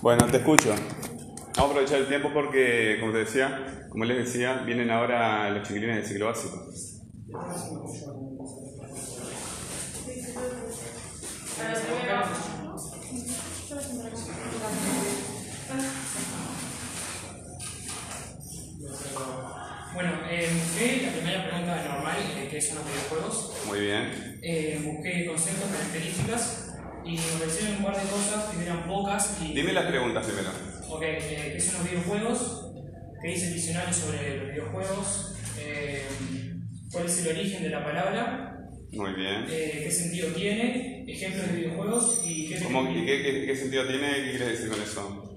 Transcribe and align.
Bueno, 0.00 0.26
te 0.26 0.38
escucho. 0.38 0.70
Vamos 0.70 1.58
a 1.58 1.62
aprovechar 1.62 2.00
el 2.00 2.08
tiempo 2.08 2.30
porque, 2.32 2.96
como 3.00 3.12
te 3.12 3.18
decía, 3.18 3.86
como 3.88 4.04
les 4.04 4.26
decía, 4.26 4.62
vienen 4.66 4.90
ahora 4.90 5.50
los 5.50 5.66
chiquilines 5.66 5.96
del 5.96 6.06
ciclo 6.06 6.26
básico. 6.26 6.66
Bueno, 19.94 20.10
eh, 20.30 20.48
busqué 20.54 21.02
la 21.04 21.12
primera 21.12 21.48
pregunta 21.48 21.84
normal, 21.84 22.16
eh, 22.36 22.48
que 22.50 22.60
son 22.60 22.78
los 22.78 22.86
videojuegos. 22.86 23.52
Muy 23.66 23.80
bien. 23.80 24.40
Eh, 24.42 24.80
busqué 24.84 25.26
conceptos, 25.26 25.70
características 25.70 26.61
y 27.04 27.16
me 27.16 27.22
aparecieron 27.36 27.76
un 27.78 27.84
par 27.84 27.94
de 27.96 28.08
cosas 28.08 28.44
que 28.54 28.62
eran 28.62 28.86
pocas. 28.86 29.36
Y, 29.42 29.54
Dime 29.54 29.72
las 29.72 29.86
preguntas 29.86 30.26
primero. 30.26 30.50
Ok, 30.88 31.02
eh, 31.02 31.52
¿qué 31.54 31.60
son 31.60 31.74
los 31.80 31.90
videojuegos? 31.90 32.66
¿Qué 33.22 33.28
dice 33.28 33.48
el 33.48 33.54
diccionario 33.54 33.94
sobre 33.94 34.36
los 34.38 34.48
videojuegos? 34.50 35.34
Eh, 35.58 36.02
¿Cuál 36.90 37.06
es 37.06 37.18
el 37.26 37.36
origen 37.36 37.62
de 37.62 37.70
la 37.70 37.84
palabra? 37.84 38.58
Muy 38.92 39.12
bien. 39.14 39.46
Eh, 39.48 39.80
¿Qué 39.84 39.90
sentido 39.90 40.28
tiene? 40.32 41.04
Ejemplos 41.08 41.46
de 41.50 41.56
videojuegos 41.56 42.20
y 42.26 42.48
qué, 42.48 42.60
¿Cómo, 42.62 42.90
y 42.90 43.06
qué, 43.06 43.22
qué- 43.22 43.46
qué 43.46 43.56
sentido 43.56 43.86
tiene? 43.86 44.08
¿Qué 44.16 44.30
quieres 44.30 44.48
decir 44.48 44.68
con 44.68 44.82
eso? 44.82 45.28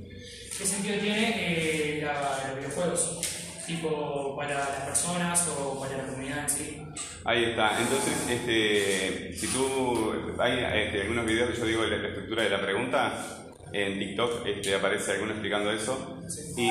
qué 0.58 0.66
sentido 0.66 0.98
tiene 1.00 1.34
eh, 1.38 2.02
la- 2.04 2.48
los 2.50 2.58
videojuegos. 2.60 3.20
Tipo 3.68 4.36
para 4.38 4.54
las 4.60 4.68
personas 4.86 5.48
o 5.58 5.80
para 5.80 5.98
la 5.98 6.04
comunidad 6.06 6.44
en 6.44 6.50
sí. 6.50 6.82
Ahí 7.26 7.44
está. 7.46 7.80
Entonces, 7.82 8.28
este, 8.30 9.34
si 9.34 9.48
tú 9.48 10.14
hay 10.38 10.60
este, 10.86 11.02
algunos 11.02 11.26
videos 11.26 11.50
que 11.52 11.58
yo 11.60 11.66
digo 11.66 11.82
de 11.84 11.98
la 11.98 12.08
estructura 12.08 12.44
de 12.44 12.50
la 12.52 12.62
pregunta 12.62 13.26
en 13.74 13.98
TikTok 14.00 14.46
este, 14.46 14.76
aparece 14.76 15.14
alguno 15.14 15.32
explicando 15.32 15.72
eso 15.72 16.22
y 16.56 16.70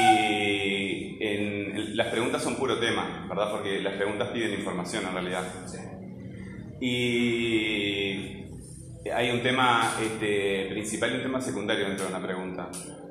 en- 1.20 1.77
en- 1.77 1.96
las 1.96 2.06
preguntas 2.08 2.42
son 2.42 2.56
puro 2.56 2.78
tema, 2.78 3.27
¿verdad? 3.28 3.50
Porque 3.50 3.80
las 3.83 3.94
preguntas 3.94 4.28
piden 4.28 4.52
información 4.55 5.05
en 5.06 5.12
realidad. 5.12 5.44
Y 6.80 8.44
hay 9.12 9.30
un 9.30 9.42
tema 9.42 9.96
este, 10.02 10.66
principal 10.70 11.12
y 11.12 11.16
un 11.16 11.22
tema 11.22 11.41
secundario 11.41 11.86
dentro 11.89 12.06
de 12.06 12.14
una 12.14 12.24
pregunta. 12.24 12.70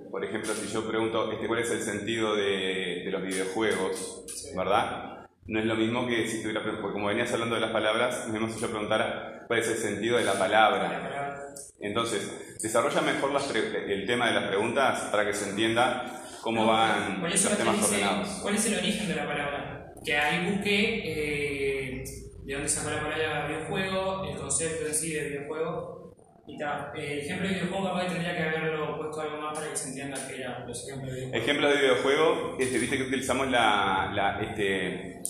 Por 0.10 0.24
ejemplo, 0.24 0.54
si 0.54 0.72
yo 0.72 0.88
pregunto 0.88 1.32
este, 1.32 1.48
cuál 1.48 1.60
es 1.60 1.72
el 1.72 1.82
sentido 1.82 2.36
de, 2.36 3.02
de 3.04 3.12
los 3.12 3.22
videojuegos, 3.24 4.24
¿verdad? 4.56 5.13
No 5.46 5.60
es 5.60 5.66
lo 5.66 5.76
mismo 5.76 6.08
que 6.08 6.28
si 6.28 6.38
estuviera, 6.38 6.64
porque 6.64 6.94
como 6.94 7.08
venías 7.08 7.32
hablando 7.34 7.56
de 7.56 7.62
las 7.62 7.72
palabras, 7.72 8.28
lo 8.28 8.34
mismo 8.34 8.50
si 8.50 8.62
yo 8.62 8.70
preguntara 8.70 9.44
cuál 9.48 9.60
es 9.60 9.68
el 9.70 9.78
sentido 9.78 10.18
de 10.18 10.24
la 10.24 10.34
La 10.34 10.40
palabra. 10.40 11.40
Entonces, 11.80 12.58
desarrolla 12.62 13.02
mejor 13.02 13.32
las 13.32 13.54
el 13.54 14.06
tema 14.06 14.28
de 14.28 14.34
las 14.34 14.48
preguntas 14.48 15.02
para 15.12 15.26
que 15.26 15.34
se 15.34 15.50
entienda 15.50 16.24
cómo 16.42 16.68
van 16.68 17.20
Por 17.20 17.30
los 17.30 17.58
temas 17.58 17.76
dice, 17.76 17.96
ordenados. 17.96 18.28
¿Cuál 18.42 18.56
es 18.56 18.66
el 18.68 18.78
origen 18.78 19.08
de 19.08 19.16
la 19.16 19.28
palabra? 19.28 19.94
Que 20.04 20.18
ahí 20.18 20.52
busqué 20.52 21.02
eh, 21.06 22.04
de 22.46 22.54
dónde 22.54 22.70
sacó 22.70 22.90
la 22.90 23.02
palabra 23.02 23.48
videojuego, 23.48 24.26
el 24.30 24.38
concepto 24.38 24.88
en 24.88 24.94
sí 24.94 25.14
de 25.14 25.30
videojuego. 25.30 26.03
El 26.46 27.20
ejemplo 27.20 27.48
de 27.48 27.54
videojuego 27.54 27.86
capaz 27.86 28.08
tendría 28.10 28.36
que 28.36 28.44
haberlo 28.44 28.98
puesto 28.98 29.22
algo 29.22 29.38
más 29.42 29.58
para 29.58 29.70
que 29.72 29.78
se 29.78 29.90
entienda 29.90 30.28
que 30.28 30.42
eran 30.42 30.68
los 30.68 30.84
ejemplos 30.88 31.12
de 31.14 31.16
videojuego. 31.22 31.44
Ejemplos 31.44 31.74
de 31.74 31.82
videojuego, 31.82 32.58
este, 32.60 32.78
viste 32.80 32.98
que 32.98 33.04
utilizamos 33.04 33.50
la, 33.50 34.12
la, 34.14 34.42
este, 34.42 35.22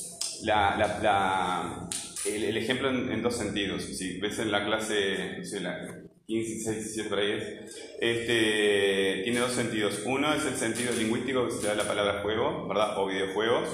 la, 0.43 0.75
la- 0.77 0.99
la- 1.03 1.89
el, 2.25 2.43
el 2.45 2.57
ejemplo 2.57 2.89
en, 2.89 3.11
en 3.11 3.21
dos 3.21 3.37
sentidos. 3.37 3.83
Si 3.83 4.19
ves 4.19 4.39
en 4.39 4.51
la 4.51 4.65
clase, 4.65 5.35
no 5.37 5.43
sé, 5.45 5.59
la 5.59 5.77
15, 6.25 6.49
16, 6.71 6.77
17 6.77 7.09
por 7.09 7.19
ahí 7.19 7.31
es, 7.33 7.75
este, 7.99 9.21
tiene 9.23 9.39
dos 9.39 9.51
sentidos. 9.51 10.01
Uno 10.05 10.33
es 10.33 10.45
el 10.45 10.55
sentido 10.55 10.93
lingüístico 10.93 11.45
que 11.45 11.51
se 11.51 11.67
da 11.67 11.75
la 11.75 11.83
palabra 11.83 12.21
juego, 12.23 12.67
¿verdad? 12.67 12.97
O 12.97 13.05
videojuegos, 13.07 13.69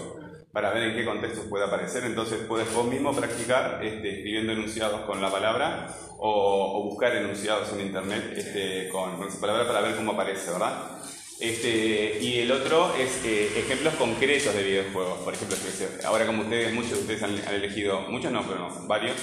para 0.59 0.73
ver 0.73 0.89
en 0.89 0.95
qué 0.97 1.05
contextos 1.05 1.45
puede 1.45 1.63
aparecer. 1.63 2.03
Entonces 2.03 2.39
puedes 2.45 2.73
vos 2.73 2.86
mismo 2.86 3.15
practicar 3.15 3.80
este, 3.81 4.09
escribiendo 4.09 4.52
enunciados 4.52 5.02
con 5.02 5.21
la 5.21 5.31
palabra 5.31 5.87
o, 6.17 6.83
buscar 6.83 7.15
enunciados 7.15 7.71
en 7.71 7.80
internet 7.80 8.33
este, 8.36 8.89
con, 8.89 9.15
con 9.15 9.30
esa 9.30 9.39
palabra 9.39 9.65
para 9.65 9.80
ver 9.80 9.95
cómo 9.95 10.11
aparece, 10.11 10.52
¿verdad? 10.52 10.99
Este, 11.39 12.20
y 12.21 12.39
el 12.39 12.52
otro 12.52 12.93
es 12.95 13.23
eh, 13.23 13.53
ejemplos 13.55 13.93
concretos 13.93 14.53
de 14.53 14.64
videojuegos. 14.64 15.20
Por 15.20 15.33
ejemplo, 15.33 15.55
ahora 16.03 16.25
como 16.25 16.42
ustedes, 16.42 16.73
muchos 16.73 16.91
de 16.91 16.99
ustedes 16.99 17.23
han, 17.23 17.39
han 17.47 17.55
elegido, 17.55 18.02
muchos 18.09 18.30
no, 18.30 18.45
pero 18.45 18.59
no, 18.59 18.86
varios, 18.86 19.15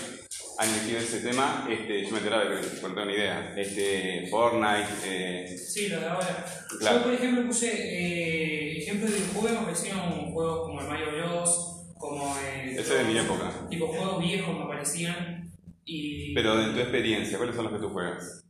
han 0.58 0.68
elegido 0.68 0.98
ese 1.00 1.20
tema, 1.20 1.66
este, 1.70 2.04
yo 2.04 2.10
me 2.10 2.18
enteraba 2.18 2.44
de 2.44 2.60
que 2.60 2.66
no 2.82 2.88
tengo 2.88 3.04
ni 3.04 3.12
idea. 3.14 3.54
Este, 3.56 4.26
Fortnite, 4.30 4.88
eh, 5.04 5.58
Sí, 5.58 5.88
lo 5.88 6.00
de 6.00 6.06
ahora. 6.08 6.44
Claro. 6.78 6.98
Yo, 6.98 7.04
por 7.04 7.14
ejemplo, 7.14 7.46
puse 7.46 7.68
eh, 7.72 8.78
ejemplos 8.78 9.10
de 9.10 9.18
videojuegos, 9.18 9.52
me 9.52 9.58
aparecieron 9.58 10.32
juegos 10.32 10.60
como 10.68 10.80
el 10.80 10.86
Mario 10.88 11.06
Bros. 11.12 11.72
como 11.98 12.36
el. 12.38 12.78
ese 12.78 12.94
de 12.94 13.04
mi 13.04 13.18
época. 13.18 13.52
Tipo 13.70 13.88
juegos 13.88 14.18
viejos 14.20 14.54
me 14.56 14.64
aparecían. 14.64 15.52
Y. 15.84 16.34
Pero 16.34 16.60
en 16.60 16.74
tu 16.74 16.80
experiencia, 16.80 17.36
¿cuáles 17.38 17.54
son 17.56 17.64
los 17.64 17.74
que 17.74 17.80
tú 17.80 17.90
juegas? 17.90 18.42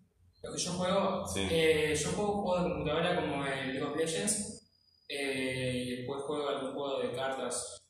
Lo 0.43 0.53
que 0.55 0.59
yo 0.63 0.73
juego, 0.73 1.27
Sí. 1.27 1.41
eh, 1.51 1.95
yo 2.01 2.09
juego 2.11 2.43
juegos 2.43 2.65
de 2.65 2.71
computadora 2.71 3.17
como 3.17 3.45
el 3.47 3.69
League 3.73 3.83
of 3.83 3.97
Legends, 3.97 4.63
eh, 5.09 5.73
y 5.87 5.97
después 5.97 6.23
juego 6.23 6.49
algún 6.49 6.73
juego 6.73 7.01
de 7.03 7.13
cartas, 7.13 7.83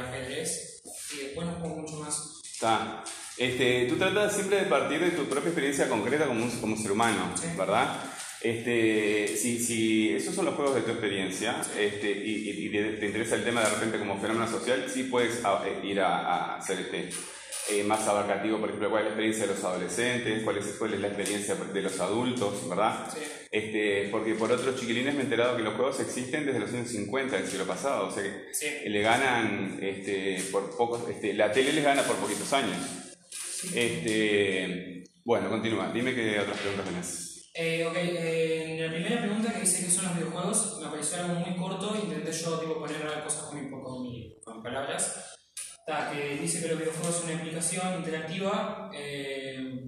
ajedrez, 0.00 0.82
y 1.14 1.24
después 1.26 1.46
no 1.46 1.52
juego 1.54 1.76
mucho 1.76 1.94
más. 1.96 2.40
Está. 2.44 3.04
Este, 3.38 3.86
tú 3.88 3.96
tratas 3.96 4.34
siempre 4.34 4.58
de 4.58 4.64
partir 4.66 5.00
de 5.00 5.10
tu 5.10 5.24
propia 5.24 5.48
experiencia 5.48 5.88
concreta 5.88 6.26
como, 6.26 6.44
un, 6.44 6.50
como 6.60 6.76
ser 6.76 6.92
humano, 6.92 7.32
Sí. 7.40 7.48
¿verdad? 7.56 7.96
Este, 8.40 9.36
si, 9.36 9.58
si 9.62 10.10
esos 10.10 10.34
son 10.34 10.44
los 10.46 10.54
juegos 10.54 10.74
de 10.74 10.80
tu 10.82 10.90
experiencia 10.90 11.62
este, 11.78 12.10
y, 12.10 12.50
y- 12.50 12.66
y 12.66 12.70
te, 12.70 12.82
te 12.98 13.06
interesa 13.06 13.36
el 13.36 13.44
tema 13.44 13.60
de 13.62 13.70
repente 13.70 13.98
como 13.98 14.20
fenómeno 14.20 14.50
social, 14.50 14.84
sí 14.92 15.04
puedes 15.04 15.44
a- 15.44 15.62
eh, 15.66 15.86
ir 15.86 16.00
a, 16.00 16.18
a 16.18 16.56
hacer 16.58 16.80
este, 16.80 17.08
eh, 17.70 17.84
más 17.84 18.06
abarcativo, 18.08 18.58
por 18.58 18.68
ejemplo, 18.68 18.90
cuál 18.90 19.02
es 19.02 19.04
la 19.06 19.10
experiencia 19.12 19.46
de 19.46 19.54
los 19.54 19.62
adolescentes, 19.64 20.42
cuál 20.42 20.58
es, 20.58 20.66
cuál 20.76 20.94
es 20.94 21.00
la 21.00 21.06
experiencia 21.06 21.54
de 21.54 21.82
los 21.82 22.00
adultos, 22.00 22.68
¿verdad? 22.68 23.06
Sí. 23.14 23.20
Este, 23.50 24.08
porque 24.10 24.34
por 24.34 24.50
otros 24.50 24.78
chiquilines 24.78 25.14
me 25.14 25.20
he 25.20 25.24
enterado 25.24 25.56
que 25.56 25.62
los 25.62 25.74
juegos 25.74 26.00
existen 26.00 26.44
desde 26.44 26.58
los 26.58 26.72
años 26.72 26.88
50 26.88 27.36
del 27.36 27.46
siglo 27.46 27.64
pasado, 27.64 28.08
o 28.08 28.10
sea 28.12 28.24
que 28.24 28.52
Sí. 28.52 28.66
le 28.88 29.00
ganan 29.02 29.78
este, 29.80 30.42
por 30.50 30.76
pocos, 30.76 31.08
este, 31.08 31.32
la 31.32 31.52
tele 31.52 31.72
les 31.72 31.84
gana 31.84 32.02
por 32.02 32.16
poquitos 32.16 32.52
años. 32.52 32.76
Este, 33.74 35.04
bueno, 35.24 35.48
continúa, 35.50 35.90
dime 35.92 36.14
qué 36.14 36.38
otras 36.40 36.58
preguntas 36.58 36.86
tenés. 36.86 37.50
Eh, 37.54 37.84
ok, 37.86 37.94
eh, 37.96 38.72
en 38.72 38.82
la 38.86 38.90
primera 38.92 39.20
pregunta 39.20 39.52
que 39.52 39.60
dice 39.60 39.84
qué 39.84 39.90
son 39.90 40.06
los 40.06 40.16
videojuegos, 40.16 40.78
me 40.82 40.88
pareció 40.88 41.18
algo 41.18 41.34
muy 41.40 41.54
corto, 41.56 41.94
intenté 42.02 42.32
yo 42.32 42.58
tipo, 42.58 42.78
poner 42.80 43.02
cosas 43.22 43.42
con, 43.44 43.62
mi, 43.62 43.70
con, 43.70 44.02
mi- 44.02 44.36
con 44.42 44.62
palabras. 44.62 45.34
Ta, 45.86 46.10
que 46.12 46.36
dice 46.40 46.62
que 46.62 46.68
los 46.68 46.78
videojuegos 46.78 47.16
son 47.16 47.30
una 47.30 47.38
aplicación 47.40 47.98
interactiva 47.98 48.90
eh, 48.94 49.84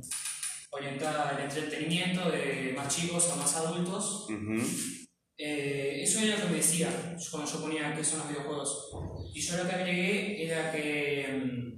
orientada 0.71 1.31
al 1.31 1.43
entretenimiento 1.45 2.31
de 2.31 2.73
más 2.77 2.95
chicos 2.95 3.31
a 3.31 3.37
más 3.37 3.55
adultos. 3.57 4.27
Ujú. 4.29 4.61
Eh, 5.39 6.01
eso 6.03 6.21
era 6.21 6.37
lo 6.37 6.45
que 6.45 6.51
me 6.51 6.57
decía 6.59 7.17
cuando 7.31 7.51
yo 7.51 7.61
ponía 7.61 7.95
qué 7.97 8.05
son 8.05 8.19
los 8.21 8.29
videojuegos. 8.29 8.91
Y 9.35 9.41
yo 9.41 9.57
lo 9.57 9.69
que 9.69 9.75
agregué 9.75 10.45
era 10.45 10.71
que 10.73 11.77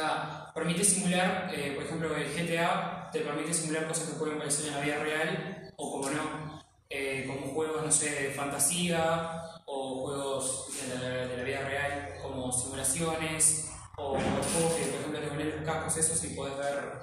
ta, 0.00 0.50
permite 0.54 0.84
simular, 0.84 1.50
eh, 1.54 1.72
por 1.74 1.84
ejemplo, 1.84 2.16
el 2.16 2.32
GTA 2.32 3.10
te 3.12 3.20
permite 3.20 3.52
simular 3.52 3.86
cosas 3.86 4.08
que 4.08 4.14
pueden 4.14 4.38
parecer 4.38 4.68
en 4.68 4.74
la 4.74 4.80
vida 4.80 4.98
real 4.98 5.72
o 5.76 5.92
como 5.92 6.10
no, 6.10 6.62
eh, 6.88 7.24
como 7.26 7.52
juegos, 7.52 7.84
no 7.84 7.92
sé, 7.92 8.10
de 8.10 8.30
fantasía 8.30 9.42
o 9.66 10.06
juegos 10.06 10.68
de 10.88 10.94
la, 10.94 11.26
de 11.26 11.36
la 11.36 11.42
vida 11.42 11.60
real 11.62 12.14
como 12.22 12.50
simulaciones 12.50 13.70
o 13.96 14.18
juegos 14.18 14.72
que, 14.74 14.84
por 14.86 15.00
ejemplo, 15.00 15.20
te 15.20 15.26
ponen 15.26 15.50
los 15.56 15.64
cascos 15.64 15.96
esos 15.98 16.24
y 16.24 16.34
puedes 16.34 16.56
ver... 16.56 17.00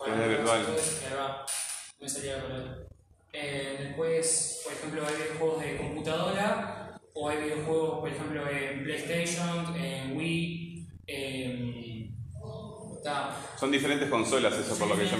Realidad 0.00 0.28
virtual. 0.28 0.66
Me 2.00 2.08
salía 2.08 2.40
con 2.40 2.52
él. 2.52 2.86
Eh, 3.32 3.76
después, 3.80 4.62
por 4.64 4.72
ejemplo, 4.72 5.06
hay 5.06 5.14
videojuegos 5.14 5.60
de 5.60 5.76
computadora 5.76 7.00
o 7.14 7.28
hay 7.28 7.42
videojuegos, 7.42 7.98
por 8.00 8.08
ejemplo, 8.08 8.48
en 8.48 8.84
PlayStation, 8.84 9.76
en 9.76 10.16
Wii. 10.16 10.88
En, 11.08 11.88
ta, 13.02 13.34
Son 13.58 13.70
diferentes 13.72 14.08
consolas, 14.08 14.54
eso 14.56 14.78
por 14.78 14.88
lo 14.88 14.96
que 14.96 15.06
yo... 15.06 15.16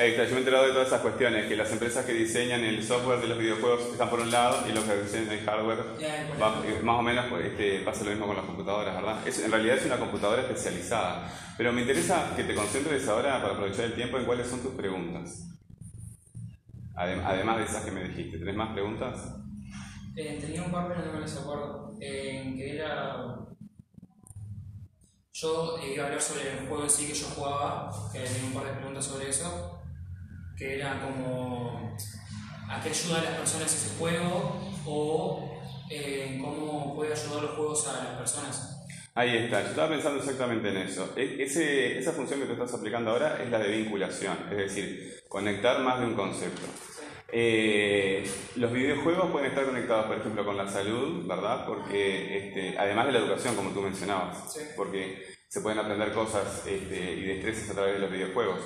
Ahí 0.00 0.10
está, 0.10 0.24
yo 0.24 0.30
me 0.30 0.36
he 0.36 0.38
enterado 0.40 0.66
de 0.66 0.72
todas 0.72 0.88
esas 0.88 1.00
cuestiones, 1.00 1.46
que 1.46 1.56
las 1.56 1.70
empresas 1.72 2.04
que 2.04 2.12
diseñan 2.12 2.62
el 2.62 2.82
software 2.84 3.20
de 3.20 3.28
los 3.28 3.38
videojuegos 3.38 3.80
están 3.92 4.10
por 4.10 4.20
un 4.20 4.30
lado 4.30 4.68
y 4.68 4.72
los 4.72 4.84
que 4.84 4.96
diseñan 5.02 5.30
el 5.38 5.44
hardware, 5.44 5.78
va- 6.40 6.62
eh, 6.66 6.80
más 6.82 6.98
o 6.98 7.02
menos 7.02 7.26
pues, 7.30 7.46
este, 7.46 7.80
pasa 7.80 8.04
lo 8.04 8.10
mismo 8.10 8.26
con 8.26 8.36
las 8.36 8.44
computadoras, 8.44 8.94
¿verdad? 8.96 9.26
Es, 9.26 9.38
en 9.42 9.50
realidad 9.50 9.76
es 9.78 9.86
una 9.86 9.96
computadora 9.98 10.42
especializada, 10.42 11.32
pero 11.56 11.72
me 11.72 11.80
interesa 11.82 12.32
que 12.36 12.44
te 12.44 12.54
concentres 12.54 13.08
ahora 13.08 13.40
para 13.40 13.54
aprovechar 13.54 13.86
el 13.86 13.94
tiempo 13.94 14.18
en 14.18 14.24
cuáles 14.24 14.46
son 14.46 14.60
tus 14.60 14.74
preguntas. 14.74 15.48
Adem- 16.96 17.22
además 17.24 17.58
de 17.58 17.64
esas 17.64 17.84
que 17.84 17.90
me 17.92 18.04
dijiste, 18.04 18.38
¿tenés 18.38 18.56
más 18.56 18.72
preguntas? 18.74 19.16
Eh, 20.16 20.38
tenía 20.40 20.62
un 20.64 20.70
par, 20.72 20.88
pero 20.88 21.00
no 21.12 21.18
me 21.18 21.24
acuerdo. 21.24 21.94
Eh, 22.00 22.52
que 22.56 22.74
era. 22.76 23.16
Yo 25.40 25.78
eh, 25.78 25.92
iba 25.94 26.02
a 26.02 26.06
hablar 26.06 26.20
sobre 26.20 26.50
el 26.50 26.66
juego 26.66 26.82
en 26.82 26.90
sí 26.90 27.06
que 27.06 27.14
yo 27.14 27.26
jugaba, 27.28 27.92
que 28.12 28.18
tenía 28.18 28.44
un 28.44 28.54
par 28.54 28.64
de 28.64 28.72
preguntas 28.72 29.04
sobre 29.04 29.28
eso. 29.28 29.78
Que 30.56 30.76
era 30.76 31.00
como. 31.00 31.96
a 32.68 32.82
qué 32.82 32.88
ayuda 32.88 33.20
a 33.20 33.22
las 33.22 33.34
personas 33.36 33.72
ese 33.72 33.96
juego 33.96 34.60
o 34.84 35.62
eh, 35.90 36.40
cómo 36.42 36.96
puede 36.96 37.12
ayudar 37.12 37.42
los 37.42 37.52
juegos 37.52 37.86
a 37.86 38.04
las 38.04 38.16
personas. 38.16 38.84
Ahí 39.14 39.36
está, 39.36 39.62
yo 39.62 39.68
estaba 39.68 39.88
pensando 39.90 40.18
exactamente 40.18 40.70
en 40.70 40.76
eso. 40.78 41.12
E, 41.14 41.40
ese, 41.40 41.98
esa 41.98 42.12
función 42.12 42.40
que 42.40 42.46
tú 42.46 42.52
estás 42.54 42.74
aplicando 42.74 43.12
ahora 43.12 43.40
es 43.40 43.48
la 43.48 43.60
de 43.60 43.68
vinculación, 43.68 44.36
es 44.50 44.56
decir, 44.56 45.22
conectar 45.28 45.80
más 45.80 46.00
de 46.00 46.06
un 46.06 46.14
concepto. 46.14 46.66
Eh, 47.30 48.28
los 48.56 48.72
videojuegos 48.72 49.30
pueden 49.30 49.50
estar 49.50 49.66
conectados, 49.66 50.06
por 50.06 50.16
ejemplo, 50.16 50.44
con 50.44 50.56
la 50.56 50.66
salud, 50.66 51.26
¿verdad? 51.26 51.66
Porque 51.66 52.38
este, 52.38 52.78
además 52.78 53.06
de 53.06 53.12
la 53.12 53.18
educación, 53.18 53.54
como 53.54 53.70
tú 53.70 53.82
mencionabas, 53.82 54.58
porque 54.76 55.36
se 55.46 55.60
pueden 55.60 55.78
aprender 55.78 56.12
cosas 56.12 56.66
este, 56.66 57.12
y 57.12 57.22
destrezas 57.24 57.70
a 57.70 57.74
través 57.74 57.94
de 57.94 58.00
los 58.00 58.10
videojuegos. 58.10 58.60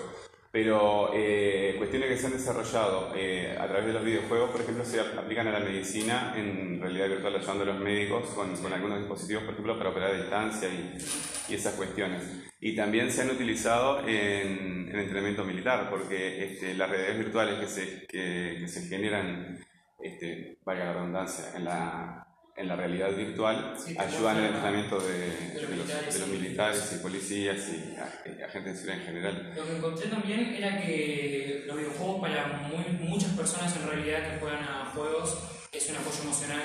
Pero 0.53 1.11
eh, 1.15 1.77
cuestiones 1.79 2.11
que 2.11 2.17
se 2.19 2.27
han 2.27 2.35
desarrollado 2.35 3.11
eh, 3.17 3.57
a 3.59 3.67
través 3.67 3.87
de 3.87 3.95
los 3.95 4.05
videojuegos, 4.05 4.51
por 4.51 4.61
ejemplo, 4.61 4.85
se 4.85 5.01
aplican 5.01 5.49
a 5.49 5.53
la 5.53 5.61
medicina 5.61 6.35
en 6.37 6.79
realidad 6.79 7.09
virtual, 7.09 7.37
ayudando 7.37 7.63
a 7.63 7.67
los 7.69 7.81
médicos 7.81 8.29
con, 8.35 8.51
algunos 8.71 8.99
dispositivos, 8.99 9.45
por 9.45 9.55
ejemplo, 9.55 9.79
para 9.79 9.89
operar 9.89 10.11
a 10.11 10.21
distancia 10.21 10.69
y, 10.69 11.55
esas 11.55 11.75
cuestiones. 11.75 12.23
Y 12.61 12.77
también 12.77 13.11
se 13.11 13.23
han 13.23 13.31
utilizado 13.31 14.01
en, 14.07 14.91
en 14.91 14.99
entrenamiento 14.99 15.43
militar, 15.43 15.89
porque 15.89 16.45
este, 16.45 16.75
las 16.75 16.91
redes 16.91 17.17
virtuales 17.17 17.59
que 17.59 17.67
se, 17.67 18.07
que, 18.07 18.69
se 18.69 18.89
generan, 18.89 19.59
este, 19.99 20.59
valga 20.67 20.85
la 20.85 20.93
redundancia, 20.93 21.57
en 21.57 21.65
la, 21.65 22.27
en 22.57 22.69
la 22.69 22.77
realidad 22.77 23.15
virtual 23.17 23.75
ayudan 23.99 24.39
en 24.39 24.45
el 24.45 24.55
entrenamiento 24.55 25.01
de, 25.01 25.31
de, 25.55 26.19
los, 26.19 26.29
militares 26.29 26.93
y 26.95 27.03
policías 27.03 27.69
y, 27.69 28.43
agentes 28.43 28.75
de 28.75 28.75
seguridad 28.75 28.99
en 28.99 29.07
general. 29.07 29.53
Lo 29.57 29.67
que 29.67 29.77
encontré 29.77 30.09
también 30.09 30.55
era 30.55 30.81
que 30.81 31.65
los 31.67 31.77
videojuegos 31.77 32.21
para 32.21 32.47
muy, 32.69 32.85
muchas 33.09 33.31
personas 33.33 33.75
en 33.77 33.89
realidad 33.89 34.33
que 34.33 34.41
juegan 34.41 34.63
a 34.65 34.91
juegos 34.95 35.39
es 35.73 35.91
un 35.91 35.97
apoyo 35.97 36.23
emocional. 36.23 36.63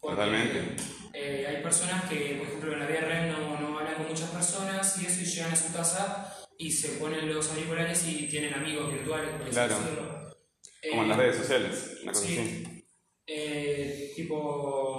Totalmente. 0.00 0.62
Eh, 1.14 1.46
hay 1.48 1.62
personas 1.62 2.04
que, 2.04 2.36
por 2.38 2.46
ejemplo, 2.46 2.72
en 2.74 2.80
la 2.80 2.86
vida 2.86 3.00
real 3.00 3.32
no, 3.32 3.58
no 3.58 3.78
hablan 3.78 3.94
con 3.94 4.08
muchas 4.08 4.30
personas 4.30 5.02
y 5.02 5.06
eso 5.06 5.22
y 5.22 5.24
llegan 5.24 5.52
a 5.52 5.56
su 5.56 5.72
casa 5.72 6.36
y 6.58 6.70
se 6.70 6.88
ponen 6.98 7.32
los 7.32 7.50
auriculares 7.50 8.06
y 8.06 8.28
tienen 8.28 8.54
amigos 8.54 8.92
virtuales, 8.92 9.30
por 9.30 9.48
claro. 9.48 9.76
Como 10.90 11.02
en 11.02 11.08
las 11.08 11.18
redes 11.18 11.36
sociales, 11.36 11.98
una 12.02 12.12
cosa 12.12 12.26
sí. 12.26 12.38
así. 12.38 12.76
Eh, 13.26 14.12
tipo, 14.14 14.95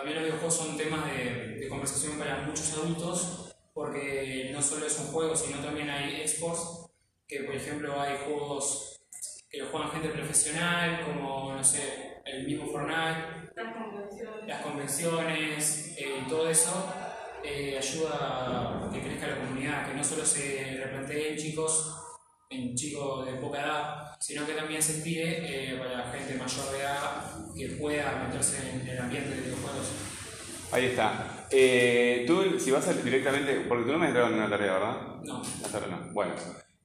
también 0.00 0.16
los 0.16 0.24
videojuegos 0.24 0.56
son 0.56 0.78
temas 0.78 1.04
de, 1.04 1.56
de, 1.60 1.68
conversación 1.68 2.18
para 2.18 2.38
muchos 2.38 2.72
adultos, 2.72 3.54
porque 3.74 4.48
no 4.50 4.62
solo 4.62 4.86
es 4.86 4.98
un 4.98 5.08
juego, 5.08 5.36
sino 5.36 5.58
también 5.58 5.90
hay 5.90 6.22
esports, 6.22 6.90
que 7.28 7.40
por 7.40 7.54
ejemplo 7.54 8.00
hay 8.00 8.16
juegos 8.24 8.98
que 9.50 9.58
lo 9.58 9.66
juegan 9.66 9.90
gente 9.90 10.08
profesional, 10.08 11.04
como, 11.04 11.52
no 11.52 11.62
sé, 11.62 12.22
el 12.24 12.46
mismo 12.46 12.66
Fortnite, 12.66 13.52
las 13.54 13.74
convenciones, 13.74 14.46
las 14.46 14.62
convenciones 14.62 15.94
eh, 15.98 16.24
todo 16.30 16.48
eso 16.48 16.94
eh, 17.44 17.76
ayuda 17.76 18.86
a 18.86 18.90
que 18.90 19.02
crezca 19.02 19.26
la 19.26 19.36
comunidad, 19.40 19.86
que 19.86 19.94
no 19.94 20.02
solo 20.02 20.24
se 20.24 20.80
replanteen 20.82 21.36
chicos 21.36 21.94
en 22.50 22.74
chicos 22.74 23.24
de 23.26 23.32
poca 23.34 23.60
edad, 23.60 24.16
sino 24.18 24.44
que 24.44 24.54
también 24.54 24.82
se 24.82 24.98
estire 24.98 25.72
eh, 25.72 25.78
para 25.78 26.10
gente 26.10 26.34
mayor 26.34 26.72
de 26.72 26.80
edad 26.80 27.54
que 27.56 27.68
pueda 27.76 28.26
meterse 28.26 28.70
en 28.70 28.88
el 28.88 28.98
ambiente 28.98 29.30
de 29.30 29.40
videojuegos. 29.42 29.86
Ahí 30.72 30.86
está. 30.86 31.46
Eh, 31.50 32.24
tú, 32.26 32.58
si 32.58 32.72
vas 32.72 32.86
a, 32.88 32.92
directamente, 32.92 33.64
porque 33.68 33.84
tú 33.84 33.92
no 33.92 33.98
me 33.98 34.06
has 34.06 34.10
entrado 34.10 34.28
en 34.28 34.34
una 34.34 34.50
tarea, 34.50 34.72
¿verdad? 34.72 34.96
No. 35.24 35.40
Hasta 35.40 35.78
ahora 35.78 35.96
no. 35.96 36.12
Bueno, 36.12 36.32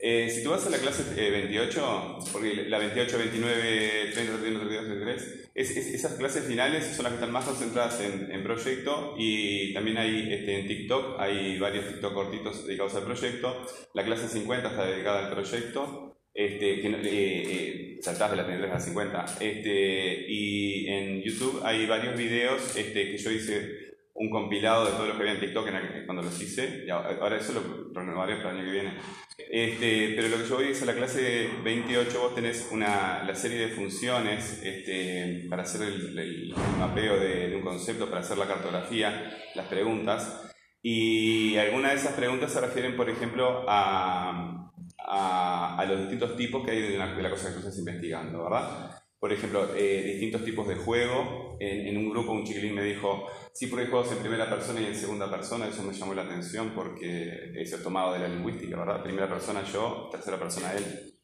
eh, 0.07 0.30
si 0.30 0.44
tú 0.44 0.52
vas 0.52 0.63
a 0.68 0.69
la 0.69 0.78
clase 0.78 1.04
28, 1.16 2.19
porque 2.31 2.66
la 2.68 2.78
28, 2.78 3.18
29, 3.18 4.12
30, 4.13 4.34
31, 4.34 4.60
32, 4.60 4.86
33, 4.86 5.50
es, 5.56 5.78
es, 5.78 5.88
esas 5.96 6.13
clases 6.13 6.46
finales 6.46 6.86
son 6.86 7.06
las 7.06 7.13
que 7.13 7.16
están 7.16 7.31
más 7.31 7.46
concentradas 7.46 8.00
en, 8.02 8.31
en 8.31 8.44
proyecto 8.44 9.16
y 9.18 9.74
también 9.74 9.98
hay 9.98 10.31
este, 10.31 10.60
en 10.60 10.68
TikTok, 10.68 11.19
hay 11.19 11.57
varios 11.57 11.88
TikTok 11.88 12.13
cortitos 12.13 12.68
dedicados 12.68 12.94
al 12.94 13.04
proyecto. 13.06 13.66
La 13.96 14.06
clase 14.06 14.28
50 14.28 14.69
está 14.69 14.86
dedicada 14.86 15.25
al 15.25 15.34
proyecto. 15.34 16.16
Este, 16.36 16.86
eh, 16.86 17.01
eh, 17.08 17.98
saltás 18.01 18.30
de 18.30 18.38
la 18.38 18.46
33 18.46 18.72
a 18.72 18.74
la 18.75 18.80
50. 18.80 19.25
Este, 19.40 20.25
y 20.30 20.88
en 20.88 21.24
YouTube 21.24 21.62
hay 21.63 21.88
varios 21.88 22.16
videos 22.16 22.75
este, 22.78 23.10
que 23.10 23.18
yo 23.18 23.31
hice 23.31 23.85
un 24.15 24.29
compilado 24.29 24.85
de 24.85 24.91
todo 24.91 25.07
lo 25.07 25.15
que 25.15 25.21
había 25.21 25.33
en 25.33 25.39
TikTok 25.41 25.67
en, 25.67 26.06
cuando 26.06 26.23
los 26.23 26.41
hice. 26.41 26.85
Y 26.88 26.89
ahora 26.89 27.38
eso 27.38 27.53
lo 27.53 27.94
renovaré 27.94 28.38
para 28.38 28.51
el 28.51 28.57
año 28.57 28.65
que 28.65 28.71
viene. 28.71 28.94
Este, 29.38 30.13
pero 30.15 30.29
lo 30.29 30.38
que 30.38 30.50
yo 30.50 30.56
voy 30.56 30.67
es 30.69 30.81
a 30.81 30.85
la 30.85 30.95
clase 30.95 31.50
28, 31.63 32.19
vos 32.19 32.33
tenés 32.33 32.69
una, 32.71 33.23
la 33.23 33.35
serie 33.35 33.57
de 33.57 33.73
funciones 33.73 34.62
este, 34.63 35.45
para 35.50 35.63
hacer 35.63 35.81
el, 35.81 36.17
el 36.17 36.56
mapeo 36.79 37.19
de, 37.19 37.50
de, 37.50 37.56
un 37.57 37.62
concepto, 37.62 38.09
para 38.09 38.21
hacer 38.21 38.38
la 38.38 38.47
cartografía, 38.47 39.38
las 39.53 39.67
preguntas. 39.67 40.50
Y 40.81 41.57
algunas 41.57 41.91
de 41.91 41.97
esas 41.97 42.13
preguntas 42.13 42.53
se 42.53 42.62
refieren, 42.62 42.95
por 42.95 43.09
ejemplo, 43.09 43.65
a, 43.67 44.71
a, 45.00 45.77
a 45.77 45.85
los 45.85 46.00
distintos 46.00 46.38
tipos 46.38 46.63
que 46.63 46.71
hay 46.71 46.81
de, 46.81 46.89
de 46.91 47.21
la 47.21 47.29
cosa 47.29 47.50
que 47.50 47.56
tú 47.56 47.59
estás 47.59 47.77
investigando, 47.77 48.44
¿verdad? 48.44 48.91
Por 49.19 49.33
ejemplo, 49.33 49.67
eh, 49.75 50.03
distintos 50.03 50.45
tipos 50.45 50.67
de 50.67 50.75
juego. 50.75 51.44
En, 51.60 51.88
en, 51.88 51.98
un 51.98 52.10
grupo 52.10 52.31
un 52.31 52.44
chiquilín 52.44 52.75
me 52.75 52.84
dijo, 52.84 53.28
sí, 53.54 53.68
porque 53.68 53.86
hay 53.86 53.92
juegos 53.92 54.12
en 54.12 54.19
primera 54.19 54.50
persona 54.50 54.81
y 54.81 54.86
en 54.86 54.96
segunda 54.96 55.30
persona. 55.30 55.68
Eso 55.68 55.84
me 55.84 55.94
llamó 55.94 56.13
la 56.13 56.24
atención 56.24 56.72
porque 56.75 57.52
eso 57.56 57.78
es 57.78 57.84
tomado 57.84 58.13
de 58.13 58.19
la 58.19 58.28
lingüística, 58.28 58.78
¿verdad? 58.78 59.04
Primera 59.04 59.30
persona 59.30 59.63
yo, 59.63 60.10
tercera 60.12 60.38
persona 60.40 60.74
él. 60.74 61.16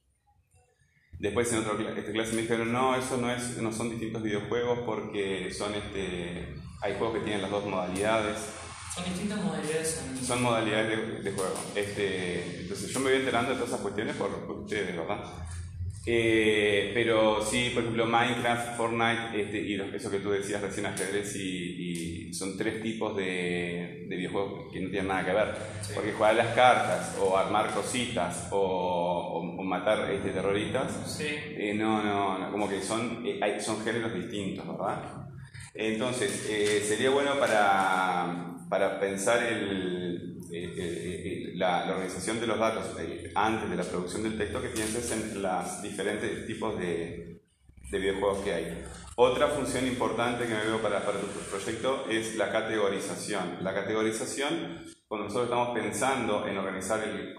Después 1.22 1.54
en 1.54 1.60
otra 1.60 1.74
este 1.95 2.12
clase 2.12 2.33
me 2.33 2.42
dijeron, 2.42 2.74
no, 2.74 2.95
eso 2.95 3.18
no, 3.18 3.31
es, 3.31 3.57
no 3.57 3.72
son 3.72 3.92
distintos 3.92 4.24
videojuegos 4.24 4.80
porque 4.80 5.54
son 5.54 5.75
este, 5.75 6.56
hay 6.81 6.95
juegos 6.98 7.19
que 7.19 7.24
tienen 7.25 7.44
las 7.44 7.51
dos 7.51 7.63
modalidades. 7.66 8.38
Son 8.95 9.06
distintas 9.06 9.44
modalidades. 9.44 10.04
En... 10.04 10.25
Son 10.25 10.42
modalidades 10.42 10.89
de, 10.89 11.22
de, 11.22 11.31
juego. 11.31 11.54
Este, 11.75 12.62
entonces 12.62 12.89
yo 12.92 13.00
me 13.01 13.12
voy 13.12 13.19
enterando 13.19 13.51
de 13.51 13.56
todas 13.56 13.69
esas 13.69 13.81
cuestiones 13.81 14.16
por, 14.16 14.31
por 14.48 14.62
ustedes, 14.62 14.98
¿verdad? 14.98 15.24
Eh, 16.03 16.92
pero 16.95 17.45
sí, 17.45 17.69
por 17.74 17.83
ejemplo, 17.83 18.07
Minecraft, 18.07 18.75
Fortnite 18.75 19.39
este, 19.39 19.62
y 19.62 19.80
eso 19.80 20.09
que 20.09 20.19
tú 20.19 20.31
decías 20.31 20.59
recién, 20.59 20.88
ajedrez, 20.88 21.36
y, 21.36 22.30
y 22.30 22.33
son 22.33 22.57
tres 22.57 22.81
tipos 22.81 23.15
de, 23.15 24.06
de, 24.09 24.15
videojuegos 24.15 24.74
que 24.74 24.80
no 24.80 24.89
tienen 24.89 25.09
nada 25.09 25.25
que 25.25 25.33
ver. 25.33 25.56
Sí. 25.81 25.92
Porque 25.94 26.13
jugar 26.13 26.36
las 26.36 26.56
cartas, 26.56 27.18
o 27.21 27.38
armar 27.38 27.71
cositas, 27.71 28.48
o, 28.51 28.57
o, 28.57 29.62
o 29.62 29.63
matar 29.63 30.12
este, 30.12 30.31
terroristas, 30.31 30.92
sí. 31.18 31.27
eh, 31.27 31.75
no, 31.75 32.01
no, 32.01 32.39
no, 32.39 32.51
como 32.51 32.68
que 32.68 32.81
son, 32.81 33.24
eh, 33.24 33.39
hay, 33.39 33.62
son 33.62 33.83
géneros 33.83 34.13
distintos, 34.15 34.67
¿verdad? 34.67 35.27
Entonces, 35.75 36.48
eh, 36.50 36.81
sería 36.84 37.12
bueno 37.12 37.39
para, 37.39 38.55
para 38.70 39.00
pensar 39.00 39.43
el, 39.43 40.30
eh, 40.53 41.51
la, 41.55 41.86
la, 41.86 41.93
organización 41.93 42.39
de 42.39 42.48
los 42.48 42.60
datos 42.60 42.96
eh, 43.00 43.31
antes 43.36 43.70
de 43.70 43.75
la 43.75 43.84
producción 43.84 44.24
del 44.24 44.38
texto 44.38 44.62
que 44.62 44.70
pienses 44.70 45.12
en 45.12 45.41
los 45.41 45.81
diferentes 45.81 46.46
tipos 46.46 46.77
de, 46.77 47.41
de, 47.89 48.00
videojuegos 48.00 48.43
que 48.43 48.53
hay. 48.53 48.84
Otra 49.15 49.48
función 49.48 49.88
importante 49.88 50.46
que 50.46 50.53
me 50.53 50.65
veo 50.65 50.81
para, 50.81 51.05
para 51.05 51.20
tu 51.20 51.27
proyecto 51.50 52.05
es 52.10 52.36
la 52.36 52.51
categorización. 52.51 53.58
La 53.62 53.74
categorización, 53.74 54.86
cuando 55.08 55.25
nosotros 55.25 55.46
estamos 55.46 55.77
pensando 55.77 56.48
en 56.48 56.58
organizar 56.58 57.01
el, 57.03 57.36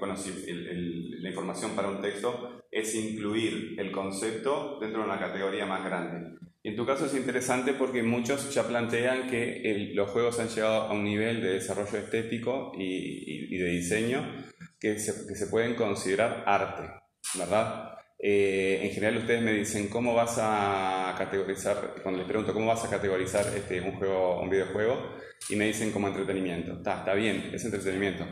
el, 0.47 0.69
el, 0.69 1.23
la 1.23 1.29
información 1.29 1.73
para 1.73 1.89
un 1.89 2.01
texto, 2.01 2.63
es 2.71 2.95
incluir 2.95 3.79
el 3.79 3.93
concepto 3.93 4.79
dentro 4.81 5.01
de 5.01 5.07
una 5.07 5.19
categoría 5.19 5.67
más 5.67 5.85
grande. 5.85 6.39
Y 6.63 6.69
en 6.69 6.77
tu 6.77 6.87
caso 6.87 7.07
es 7.07 7.15
interesante 7.15 7.73
porque 7.73 8.03
muchos 8.03 8.53
ya 8.55 8.67
plantean 8.67 9.29
que 9.29 9.63
el, 9.63 9.95
los 9.97 10.11
juegos 10.11 10.39
han 10.39 10.49
llegado 10.49 10.83
a 10.83 10.93
un 10.93 11.03
nivel 11.03 11.41
de 11.41 11.55
desarrollo 11.55 11.99
estético 11.99 12.73
y, 12.79 12.85
y, 12.85 13.55
y 13.57 13.59
de 13.59 13.69
diseño 13.71 14.45
que 14.79 14.99
se, 14.99 15.27
que 15.27 15.35
se, 15.35 15.49
pueden 15.49 15.75
considerar 15.75 16.45
arte, 16.47 16.89
¿verdad? 17.37 17.99
Eh, 18.19 18.81
en 18.85 18.91
general 18.93 19.19
ustedes 19.19 19.43
me 19.43 19.53
dicen 19.53 19.89
cómo 19.89 20.15
vas 20.15 20.37
a 20.39 21.15
categorizar, 21.19 21.97
cuando 22.03 22.19
les 22.19 22.29
pregunto 22.29 22.53
cómo 22.53 22.67
vas 22.67 22.85
a 22.85 22.91
categorizar 22.91 23.45
este, 23.57 23.81
un, 23.81 23.97
juego, 23.97 24.41
un 24.41 24.49
videojuego, 24.49 25.17
y 25.49 25.57
me 25.57 25.67
dicen 25.67 25.91
como 25.91 26.07
entretenimiento. 26.07 26.75
Está, 26.75 26.99
está 26.99 27.15
bien, 27.15 27.51
es 27.53 27.65
entretenimiento 27.65 28.25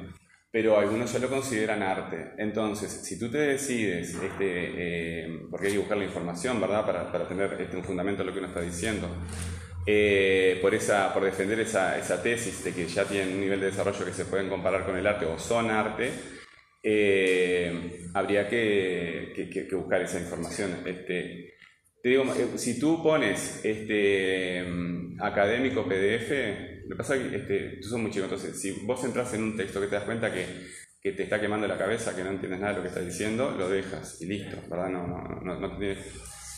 pero 0.50 0.78
algunos 0.78 1.12
ya 1.12 1.18
lo 1.20 1.28
consideran 1.28 1.82
arte. 1.82 2.32
Entonces, 2.38 2.90
si 2.90 3.18
tú 3.18 3.30
te 3.30 3.38
decides, 3.38 4.14
este, 4.14 5.24
eh, 5.24 5.40
porque 5.50 5.68
hay 5.68 5.72
que 5.74 5.78
buscar 5.78 5.96
la 5.96 6.04
información, 6.04 6.60
¿verdad?, 6.60 6.84
para, 6.84 7.12
para 7.12 7.28
tener 7.28 7.56
este, 7.60 7.76
un 7.76 7.84
fundamento 7.84 8.22
de 8.22 8.26
lo 8.26 8.32
que 8.32 8.38
uno 8.40 8.48
está 8.48 8.60
diciendo, 8.60 9.08
eh, 9.86 10.58
por, 10.60 10.74
esa, 10.74 11.12
por 11.14 11.24
defender 11.24 11.60
esa, 11.60 11.98
esa, 11.98 12.22
tesis 12.22 12.62
de 12.64 12.72
que 12.72 12.86
ya 12.86 13.04
tienen 13.04 13.34
un 13.34 13.40
nivel 13.40 13.60
de 13.60 13.66
desarrollo 13.66 14.04
que 14.04 14.12
se 14.12 14.26
pueden 14.26 14.48
comparar 14.48 14.84
con 14.84 14.96
el 14.96 15.06
arte 15.06 15.24
o 15.24 15.38
son 15.38 15.70
arte, 15.70 16.10
eh, 16.82 18.08
habría 18.14 18.48
que, 18.48 19.32
que, 19.34 19.66
que, 19.66 19.76
buscar 19.76 20.02
esa 20.02 20.20
información. 20.20 20.82
Este, 20.84 21.54
te 22.02 22.08
digo, 22.08 22.24
eh, 22.24 22.58
si 22.58 22.78
tú 22.78 23.02
pones 23.02 23.64
este, 23.64 24.66
académico 25.18 25.84
PDF, 25.84 26.69
lo 26.84 26.90
que 26.90 26.96
pasa 26.96 27.16
es 27.16 27.22
que 27.22 27.36
este, 27.36 27.78
tú 27.80 27.88
sos 27.88 27.98
muy 27.98 28.10
entonces 28.10 28.60
si 28.60 28.72
vos 28.84 29.02
entras 29.04 29.32
en 29.34 29.42
un 29.42 29.56
texto 29.56 29.80
que 29.80 29.86
te 29.86 29.94
das 29.94 30.04
cuenta 30.04 30.32
que, 30.32 30.46
que, 31.00 31.12
te 31.12 31.22
está 31.24 31.40
quemando 31.40 31.66
la 31.66 31.78
cabeza, 31.78 32.14
que 32.14 32.24
no 32.24 32.30
entiendes 32.30 32.60
nada 32.60 32.72
de 32.72 32.78
lo 32.78 32.82
que 32.82 32.88
estás 32.88 33.04
diciendo, 33.04 33.54
lo 33.56 33.68
dejas 33.68 34.20
y 34.20 34.26
listo, 34.26 34.56
¿verdad? 34.68 34.90
No, 34.90 35.06
no, 35.06 35.40
no, 35.42 35.60
no 35.60 35.78
tienes... 35.78 35.98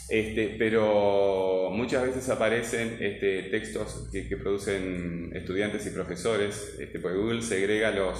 Este, 0.08 0.56
pero 0.58 1.70
muchas 1.72 2.02
veces 2.02 2.28
aparecen 2.28 2.98
este, 3.00 3.44
textos 3.44 4.10
que, 4.12 4.36
producen 4.36 5.30
estudiantes 5.32 5.86
y 5.86 5.90
profesores, 5.90 6.76
este, 6.78 6.98
porque 6.98 7.16
Google 7.16 7.40
segrega 7.40 7.92
los, 7.92 8.18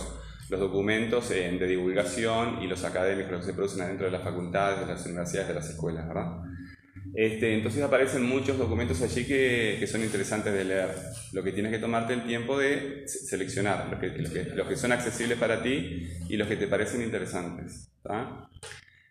los 0.48 0.60
documentos 0.60 1.28
de 1.28 1.66
divulgación 1.66 2.62
y 2.62 2.66
los 2.66 2.84
académicos 2.84 3.40
que 3.40 3.46
se 3.46 3.54
producen 3.54 3.86
dentro 3.88 4.06
de 4.06 4.12
las 4.12 4.22
facultades, 4.22 4.80
de 4.80 4.86
las 4.86 5.04
universidades, 5.04 5.48
de 5.48 5.54
las 5.54 5.68
escuelas, 5.68 6.06
¿verdad? 6.06 6.51
Este, 7.14 7.54
entonces 7.54 7.82
aparecen 7.82 8.22
muchos 8.22 8.56
documentos 8.56 9.02
allí 9.02 9.26
que, 9.26 9.86
son 9.86 10.02
interesantes 10.02 10.52
de 10.52 10.64
leer. 10.64 10.90
Lo 11.32 11.42
que 11.42 11.52
tienes 11.52 11.72
que 11.72 11.78
tomarte 11.78 12.14
el 12.14 12.24
tiempo 12.24 12.58
de 12.58 13.04
seleccionar, 13.06 13.88
los 14.54 14.68
que, 14.68 14.76
son 14.76 14.92
accesibles 14.92 15.38
para 15.38 15.62
ti 15.62 16.08
y 16.28 16.36
los 16.36 16.48
que 16.48 16.56
te 16.56 16.66
parecen 16.66 17.02
interesantes. 17.02 17.90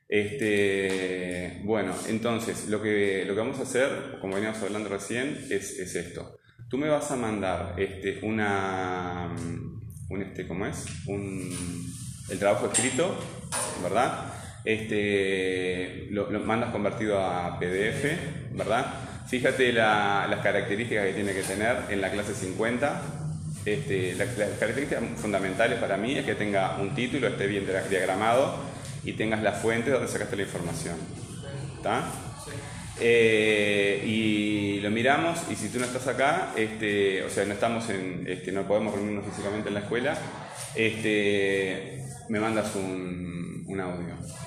Este, 0.08 1.62
bueno, 1.64 1.94
entonces 2.10 2.68
lo 2.70 2.82
que, 2.82 3.32
vamos 3.36 3.60
a 3.60 3.64
hacer, 3.64 4.18
como 4.20 4.36
veníamos 4.36 4.62
hablando 4.62 4.90
recién, 4.90 5.38
es, 5.50 5.78
es 5.80 5.96
esto. 5.96 6.40
Tú 6.70 6.78
me 6.78 6.90
vas 6.90 7.12
a 7.12 7.16
mandar 7.16 7.76
este, 7.78 8.20
una, 8.24 9.36
un, 10.10 10.34
¿cómo 10.48 10.66
es? 10.66 10.86
Un, 11.06 11.54
el 12.30 12.40
trabajo 12.40 12.66
escrito, 12.72 13.16
¿verdad? 13.84 14.41
Este, 14.64 16.08
lo, 16.12 16.30
mandas 16.42 16.72
convertido 16.72 17.20
a 17.20 17.60
PDF, 17.60 18.06
¿verdad? 18.52 18.86
Fíjate 19.28 19.72
la, 19.74 20.28
las 20.30 20.42
características 20.42 21.08
que 21.08 21.14
tiene 21.14 21.34
que 21.34 21.42
tener 21.42 21.78
en 21.90 22.02
la 22.02 22.12
clase 22.12 22.34
50. 22.34 23.02
Este, 23.66 24.16
las, 24.16 24.30
características 24.60 25.04
fundamentales 25.18 25.80
para 25.80 25.98
mí 25.98 26.18
es 26.18 26.26
que 26.26 26.36
tenga 26.36 26.78
un 26.80 26.94
título, 26.94 27.28
esté 27.28 27.48
bien 27.48 27.66
diagramado, 27.90 28.58
y 29.04 29.14
tengas 29.14 29.42
la 29.42 29.54
fuente 29.54 29.90
donde 29.90 30.08
sacaste 30.08 30.36
la 30.36 30.44
información. 30.44 30.96
¿Está? 31.78 32.04
Eh, 33.00 34.04
y 34.06 34.80
lo 34.82 34.92
miramos 34.92 35.40
y 35.50 35.56
si 35.56 35.70
tú 35.70 35.80
no 35.80 35.86
estás 35.86 36.08
acá, 36.08 36.54
este, 36.56 37.24
o 37.24 37.30
sea, 37.30 37.46
no 37.46 37.54
estamos 37.54 37.90
en, 37.90 38.26
este, 38.28 38.52
no 38.52 38.68
podemos 38.68 38.94
reunirnos 38.94 39.26
físicamente 39.26 39.70
en 39.70 39.74
la 39.74 39.80
escuela, 39.80 40.16
este, 40.76 42.04
me 42.30 42.40
mandas 42.40 42.76
un 42.76 43.80
audio. 43.80 44.41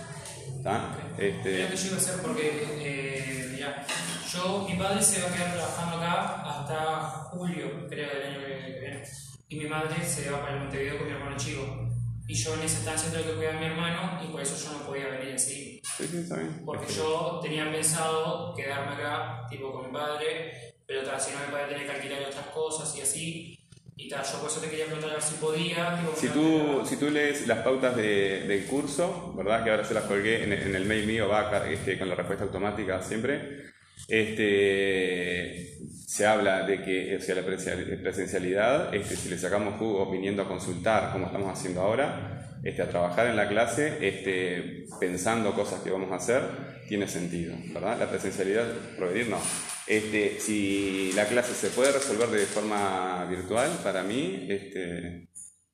¿Está? 0.64 0.96
Este... 1.18 1.62
Lo 1.62 1.68
que 1.68 1.76
yo 1.76 1.86
iba 1.88 1.96
a 1.96 1.98
hacer 1.98 2.22
porque, 2.22 2.66
eh, 2.80 3.48
mirá, 3.52 3.86
yo, 4.32 4.66
mi 4.66 4.76
padre 4.78 5.02
se 5.02 5.20
va 5.20 5.28
a 5.28 5.34
quedar 5.34 5.52
trabajando 5.52 5.96
acá 5.98 6.40
hasta 6.40 7.10
julio, 7.28 7.86
creo, 7.86 8.08
del 8.08 8.22
año 8.22 8.40
que 8.40 8.80
viene. 8.80 9.02
Y 9.50 9.56
mi 9.56 9.66
madre 9.66 10.02
se 10.02 10.30
va 10.30 10.40
para 10.40 10.54
el 10.54 10.60
Montevideo 10.60 10.96
con 10.96 11.06
mi 11.06 11.12
hermano 11.12 11.36
chico. 11.36 11.86
Y 12.26 12.34
yo 12.34 12.54
en 12.54 12.62
esa 12.62 12.78
estancia 12.78 13.10
tengo 13.10 13.26
que 13.26 13.36
cuidar 13.36 13.56
a 13.56 13.60
mi 13.60 13.66
hermano 13.66 14.24
y 14.24 14.32
por 14.32 14.40
eso 14.40 14.56
yo 14.56 14.78
no 14.78 14.86
podía 14.86 15.08
venir 15.08 15.34
así. 15.34 15.82
Sí, 15.98 16.08
sí, 16.08 16.16
está 16.16 16.36
bien. 16.36 16.62
Porque 16.64 16.90
yo 16.90 17.40
tenía 17.42 17.70
pensado 17.70 18.54
quedarme 18.54 18.94
acá, 18.94 19.46
tipo 19.50 19.70
con 19.70 19.88
mi 19.88 19.92
padre, 19.92 20.76
pero 20.86 21.02
tal, 21.02 21.20
si 21.20 21.32
no 21.32 21.40
me 21.40 21.52
padre 21.52 21.74
tener 21.74 21.86
que 21.86 21.92
alquilar 21.92 22.22
otras 22.22 22.46
cosas 22.46 22.96
y 22.96 23.02
así. 23.02 23.63
Y 23.96 24.08
tal, 24.08 24.24
yo 24.24 24.40
por 24.40 24.50
eso 24.50 24.60
te 24.60 24.68
quería 24.68 24.86
preguntar 24.86 25.10
a 25.10 25.14
ver 25.14 25.22
si 25.22 25.34
podía. 25.36 26.02
Si, 26.16 26.28
tú, 26.28 26.82
si 26.84 26.96
tú 26.96 27.10
lees 27.10 27.46
las 27.46 27.58
pautas 27.60 27.94
de, 27.94 28.44
del 28.46 28.66
curso, 28.66 29.32
¿verdad? 29.36 29.62
Que 29.62 29.70
ahora 29.70 29.84
se 29.84 29.94
las 29.94 30.04
colgué 30.04 30.42
en, 30.42 30.52
en 30.52 30.74
el 30.74 30.84
mail 30.84 31.06
mío, 31.06 31.28
va 31.28 31.68
este, 31.68 31.98
con 31.98 32.08
la 32.08 32.16
respuesta 32.16 32.44
automática 32.44 33.00
siempre. 33.02 33.72
Este, 34.08 35.78
se 36.06 36.26
habla 36.26 36.66
de 36.66 36.82
que 36.82 37.16
o 37.16 37.20
sea, 37.20 37.36
la 37.36 37.42
presencialidad, 37.42 38.94
este, 38.94 39.16
si 39.16 39.28
le 39.28 39.38
sacamos 39.38 39.78
jugo 39.78 40.10
viniendo 40.10 40.42
a 40.42 40.48
consultar, 40.48 41.12
como 41.12 41.26
estamos 41.26 41.56
haciendo 41.56 41.80
ahora, 41.80 42.58
este, 42.62 42.82
a 42.82 42.88
trabajar 42.88 43.28
en 43.28 43.36
la 43.36 43.48
clase, 43.48 43.98
este, 44.00 44.86
pensando 45.00 45.54
cosas 45.54 45.80
que 45.80 45.90
vamos 45.90 46.10
a 46.12 46.16
hacer, 46.16 46.42
tiene 46.88 47.08
sentido, 47.08 47.56
¿verdad? 47.72 47.98
La 47.98 48.10
presencialidad, 48.10 48.66
progredir 48.96 49.28
no. 49.28 49.40
Este, 49.86 50.40
si 50.40 51.12
la 51.14 51.26
clase 51.26 51.54
se 51.54 51.68
puede 51.70 51.92
resolver 51.92 52.28
de 52.28 52.46
forma 52.46 53.26
virtual, 53.26 53.70
para 53.82 54.02
mí 54.02 54.46
este, 54.48 55.28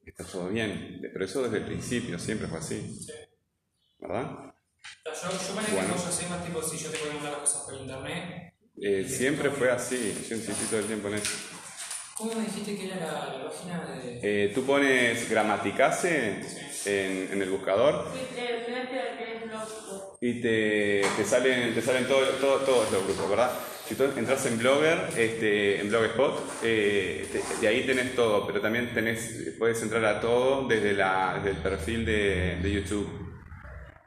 está 0.04 0.24
todo 0.24 0.48
bien, 0.48 1.00
pero 1.12 1.24
eso 1.24 1.42
desde 1.42 1.58
el 1.58 1.64
principio, 1.64 2.18
siempre 2.18 2.48
fue 2.48 2.58
así, 2.58 3.06
¿verdad? 3.98 4.54
Yo, 5.04 5.12
yo 5.12 5.54
parece 5.54 5.72
bueno. 5.74 5.94
que 5.94 6.08
hacés 6.08 6.30
más 6.30 6.44
tipo 6.44 6.62
si 6.62 6.78
yo 6.78 6.90
te 6.90 6.98
voy 6.98 7.10
a 7.10 7.14
mandar 7.14 7.32
las 7.32 7.40
cosas 7.40 7.62
por 7.62 7.74
internet. 7.74 8.54
Eh, 8.80 9.06
siempre 9.08 9.50
fue 9.50 9.70
así, 9.70 10.26
yo 10.28 10.36
insistí 10.36 10.64
todo 10.66 10.80
el 10.80 10.86
tiempo 10.86 11.08
en 11.08 11.14
eso. 11.14 11.59
¿Cómo 12.20 12.34
me 12.34 12.42
dijiste 12.42 12.76
que 12.76 12.84
era 12.84 12.96
la, 12.96 13.38
la 13.38 13.50
página 13.50 13.82
de.? 13.86 14.20
Eh, 14.22 14.52
tú 14.54 14.66
pones 14.66 15.30
gramaticase 15.30 16.44
sí. 16.44 16.90
en, 16.90 17.30
en, 17.32 17.40
el 17.40 17.48
buscador. 17.48 18.08
Y 20.20 20.42
te, 20.42 21.02
te 21.16 21.24
salen, 21.24 21.74
te 21.74 21.80
salen 21.80 22.06
todos 22.06 22.38
todo, 22.38 22.58
todo 22.58 22.84
los 22.92 23.04
grupos, 23.04 23.30
¿verdad? 23.30 23.50
Si 23.88 23.94
tú 23.94 24.04
entras 24.04 24.44
en 24.44 24.58
Blogger, 24.58 24.98
este, 25.16 25.80
en 25.80 25.88
Blogspot, 25.88 26.42
eh, 26.62 27.26
te, 27.32 27.60
de 27.62 27.68
ahí 27.68 27.86
tenés 27.86 28.14
todo, 28.14 28.46
pero 28.46 28.60
también 28.60 28.92
tenés, 28.92 29.54
puedes 29.58 29.82
entrar 29.82 30.04
a 30.04 30.20
todo 30.20 30.68
desde, 30.68 30.92
la, 30.92 31.40
desde 31.42 31.56
el 31.56 31.62
perfil 31.62 32.04
de, 32.04 32.58
de 32.62 32.70
YouTube. 32.70 33.08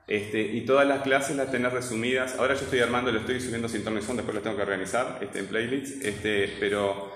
Este, 0.06 0.40
y 0.40 0.62
todas 0.68 0.88
las 0.88 1.02
clases 1.02 1.36
las 1.36 1.50
tenés 1.50 1.74
resumidas. 1.74 2.36
Ahora 2.38 2.54
yo 2.54 2.62
estoy 2.62 2.82
armando, 2.82 3.12
lo 3.12 3.22
estoy 3.22 3.42
subiendo 3.42 3.68
sin 3.68 3.84
son, 3.84 4.18
después 4.18 4.36
lo 4.36 4.42
tengo 4.42 4.56
que 4.56 4.62
organizar 4.62 5.18
este, 5.20 5.40
en 5.40 5.48
playlists. 5.48 6.06
Este, 6.06 6.58
pero 6.60 7.13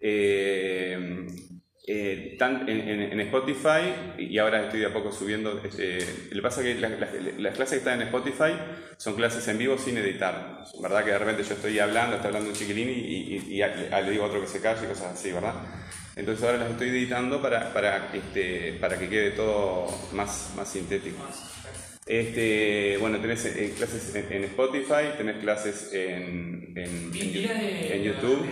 eh, 0.00 1.26
eh, 1.86 2.36
tan, 2.38 2.68
en, 2.68 2.88
en, 2.88 3.20
Spotify, 3.20 4.16
y 4.18 4.38
ahora 4.38 4.64
estoy 4.64 4.80
de 4.80 4.86
a 4.86 4.92
poco 4.92 5.10
subiendo. 5.10 5.60
Este, 5.64 5.98
lo 6.30 6.36
que 6.36 6.42
pasa 6.42 6.60
es 6.60 6.74
que 6.74 6.80
las, 6.80 7.00
las, 7.00 7.10
las, 7.38 7.54
clases 7.54 7.70
que 7.70 7.78
están 7.78 8.00
en 8.00 8.06
Spotify 8.06 8.52
son 8.96 9.14
clases 9.14 9.48
en 9.48 9.58
vivo 9.58 9.76
sin 9.76 9.96
editar. 9.98 10.62
¿Verdad? 10.80 11.04
Que 11.04 11.10
de 11.10 11.18
repente 11.18 11.42
yo 11.42 11.54
estoy 11.54 11.78
hablando, 11.78 12.16
está 12.16 12.28
hablando 12.28 12.50
un 12.50 12.54
chiquilín 12.54 12.90
y, 12.90 12.92
y, 12.92 13.44
y, 13.48 13.62
y 13.62 14.02
le 14.04 14.10
digo 14.10 14.24
a 14.24 14.28
otro 14.28 14.40
que 14.40 14.46
se 14.46 14.60
calle 14.60 14.84
y 14.84 14.88
cosas 14.88 15.14
así, 15.14 15.32
¿verdad? 15.32 15.54
Entonces 16.16 16.44
ahora 16.44 16.58
las 16.58 16.70
estoy 16.70 16.90
editando 16.90 17.40
para, 17.40 17.72
para, 17.72 18.10
este, 18.14 18.74
para 18.74 18.98
que 18.98 19.08
quede 19.08 19.30
todo 19.30 19.86
más, 20.12 20.52
más 20.54 20.70
sintético. 20.70 21.24
Este, 22.06 22.96
bueno, 22.98 23.20
tenés 23.20 23.44
eh, 23.46 23.72
clases 23.76 24.14
en, 24.14 24.32
en, 24.32 24.44
Spotify, 24.44 25.16
tenés 25.16 25.36
clases 25.38 25.92
en, 25.92 26.72
en, 26.76 27.10
en 27.14 28.02
YouTube. 28.02 28.50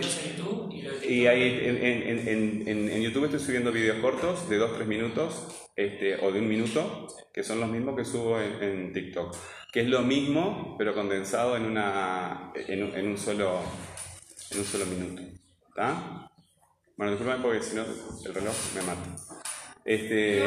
Y 1.09 1.25
ahí 1.25 1.59
en, 1.65 3.01
YouTube 3.01 3.25
estoy 3.25 3.39
subiendo 3.39 3.71
videos 3.71 3.97
cortos 3.97 4.47
de 4.47 4.59
2-3 4.59 4.85
minutos 4.85 5.71
este, 5.75 6.23
o 6.23 6.31
de 6.31 6.39
un 6.39 6.47
minuto, 6.47 7.07
que 7.33 7.41
son 7.41 7.59
los 7.59 7.67
mismos 7.67 7.97
que 7.97 8.05
subo 8.05 8.39
en, 8.39 8.93
TikTok. 8.93 9.35
Que 9.73 9.81
es 9.81 9.87
lo 9.87 10.01
mismo, 10.01 10.75
pero 10.77 10.93
condensado 10.93 11.57
en, 11.57 11.65
una, 11.65 12.53
en, 12.53 13.07
un, 13.07 13.17
solo, 13.17 13.59
en 14.51 14.59
un 14.59 14.65
solo 14.65 14.85
minuto. 14.85 15.23
¿Está? 15.69 16.29
Bueno, 16.95 17.13
disculpame 17.13 17.41
porque 17.41 17.63
si 17.63 17.75
no 17.75 17.85
el 18.25 18.33
reloj 18.35 18.55
me 18.75 18.81
mata. 18.83 19.15
Este, 19.85 20.43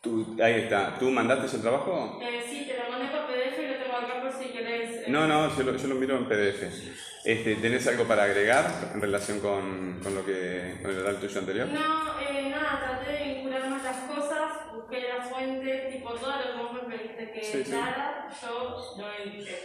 ¿Tú, 0.00 0.34
ahí 0.42 0.54
está. 0.54 0.96
¿Tú 0.98 1.10
mandaste 1.10 1.56
el 1.56 1.62
trabajo? 1.62 2.18
Eh, 2.22 2.42
sí, 2.48 2.66
te 2.66 2.78
lo 2.78 2.90
mandé 2.90 3.08
por 3.08 3.26
PDF 3.26 3.58
y 3.58 3.66
lo 3.66 3.84
tengo 3.84 3.96
acá 3.96 4.22
por 4.22 4.32
si 4.32 4.48
querés. 4.48 4.99
No, 5.10 5.26
no, 5.26 5.56
yo 5.56 5.62
lo, 5.64 5.76
yo 5.76 5.88
lo 5.88 5.94
miro 5.96 6.16
en 6.16 6.26
PDF. 6.26 6.62
Este, 7.24 7.56
¿Tenés 7.56 7.86
algo 7.86 8.04
para 8.04 8.22
agregar 8.22 8.64
en 8.94 9.00
relación 9.00 9.40
con, 9.40 10.00
con 10.02 10.14
lo 10.14 10.24
que 10.24 10.78
con 10.80 10.90
el 10.90 11.00
oral 11.00 11.16
tuyo 11.16 11.38
anterior? 11.40 11.68
No, 11.68 12.18
eh, 12.20 12.48
nada, 12.48 12.80
traté 12.80 13.12
de 13.12 13.34
vincular 13.34 13.68
más 13.68 13.82
las 13.82 13.96
cosas, 14.04 14.72
busqué 14.72 15.02
la 15.08 15.22
fuente, 15.22 15.90
tipo 15.92 16.14
todo 16.14 16.32
lo 16.32 16.42
que 16.42 16.62
vos 16.62 16.72
me 16.72 16.96
pediste 16.96 17.32
que 17.32 17.44
sí, 17.44 17.70
nada, 17.70 18.28
sí. 18.30 18.46
yo 18.46 18.96
lo 18.98 19.12
edité. 19.12 19.58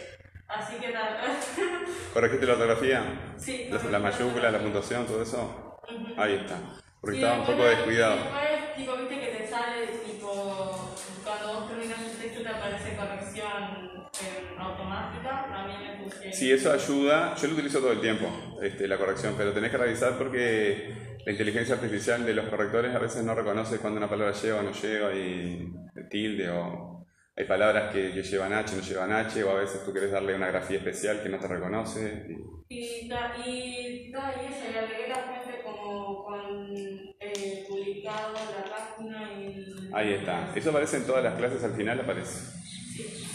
Así 0.48 0.76
que 0.76 0.92
nada. 0.92 1.22
¿Corregiste 2.12 2.46
la 2.46 2.52
ortografía? 2.52 3.34
Sí. 3.38 3.68
La, 3.70 3.82
la 3.90 3.98
mayúscula, 4.00 4.50
la 4.50 4.58
puntuación, 4.58 5.06
todo 5.06 5.22
eso. 5.22 5.80
Uh 5.88 5.92
-huh. 5.92 6.14
Ahí 6.18 6.34
está. 6.34 6.56
Porque 7.00 7.16
estaba 7.18 7.40
un 7.40 7.46
poco 7.46 7.64
descuidado. 7.64 8.16
Después, 8.16 8.76
tipo, 8.76 8.96
viste 8.96 9.20
que 9.20 9.26
te 9.38 9.48
sale, 9.48 9.86
tipo, 10.04 10.92
cuando 11.24 11.54
vos 11.54 11.68
terminas 11.68 12.00
el 12.00 12.16
texto 12.18 12.42
te 12.42 12.48
aparece 12.48 12.96
corrección 12.96 14.08
eh, 14.22 14.55
automática, 14.66 15.46
también 15.48 15.82
le 15.82 16.04
puse... 16.04 16.32
Sí, 16.32 16.52
eso 16.52 16.72
ayuda, 16.72 17.34
yo 17.34 17.48
lo 17.48 17.54
utilizo 17.54 17.80
todo 17.80 17.92
el 17.92 18.00
tiempo, 18.00 18.58
este, 18.62 18.88
la 18.88 18.98
corrección, 18.98 19.34
pero 19.36 19.52
tenés 19.52 19.70
que 19.70 19.78
revisar 19.78 20.16
porque 20.18 21.16
la 21.24 21.32
inteligencia 21.32 21.74
artificial 21.74 22.24
de 22.24 22.34
los 22.34 22.46
correctores 22.46 22.94
a 22.94 22.98
veces 22.98 23.24
no 23.24 23.34
reconoce 23.34 23.78
cuando 23.78 23.98
una 23.98 24.08
palabra 24.08 24.32
llega 24.32 24.60
o 24.60 24.62
no 24.62 24.72
llega, 24.72 25.14
y 25.14 25.72
tilde 26.08 26.50
o... 26.50 26.96
Hay 27.38 27.44
palabras 27.44 27.92
que, 27.92 28.12
que 28.12 28.22
llevan 28.22 28.54
H, 28.54 28.76
no 28.76 28.82
llevan 28.82 29.12
H, 29.12 29.44
o 29.44 29.50
a 29.50 29.60
veces 29.60 29.84
tú 29.84 29.92
quieres 29.92 30.10
darle 30.10 30.34
una 30.34 30.46
grafía 30.46 30.78
especial 30.78 31.22
que 31.22 31.28
no 31.28 31.38
te 31.38 31.46
reconoce. 31.46 32.26
Y, 32.66 32.74
y, 32.74 33.10
y, 33.46 34.10
eso, 34.10 34.72
le 34.72 34.78
agregué 34.78 35.08
la 35.08 35.16
fuente 35.16 35.60
como 35.62 36.24
con 36.24 36.74
eh, 37.20 37.66
publicado 37.68 38.32
la 38.32 38.64
página 38.64 39.32
y... 39.34 39.90
Ahí 39.92 40.14
está. 40.14 40.50
Eso 40.54 40.70
aparece 40.70 40.96
en 40.96 41.06
todas 41.06 41.24
las 41.24 41.34
clases, 41.34 41.62
al 41.62 41.74
final 41.74 42.00
aparece. 42.00 42.40
Sí. 42.64 43.25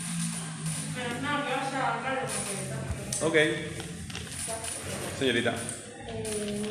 Ok. 3.24 3.36
Señorita. 5.20 5.56
Eh, 6.08 6.64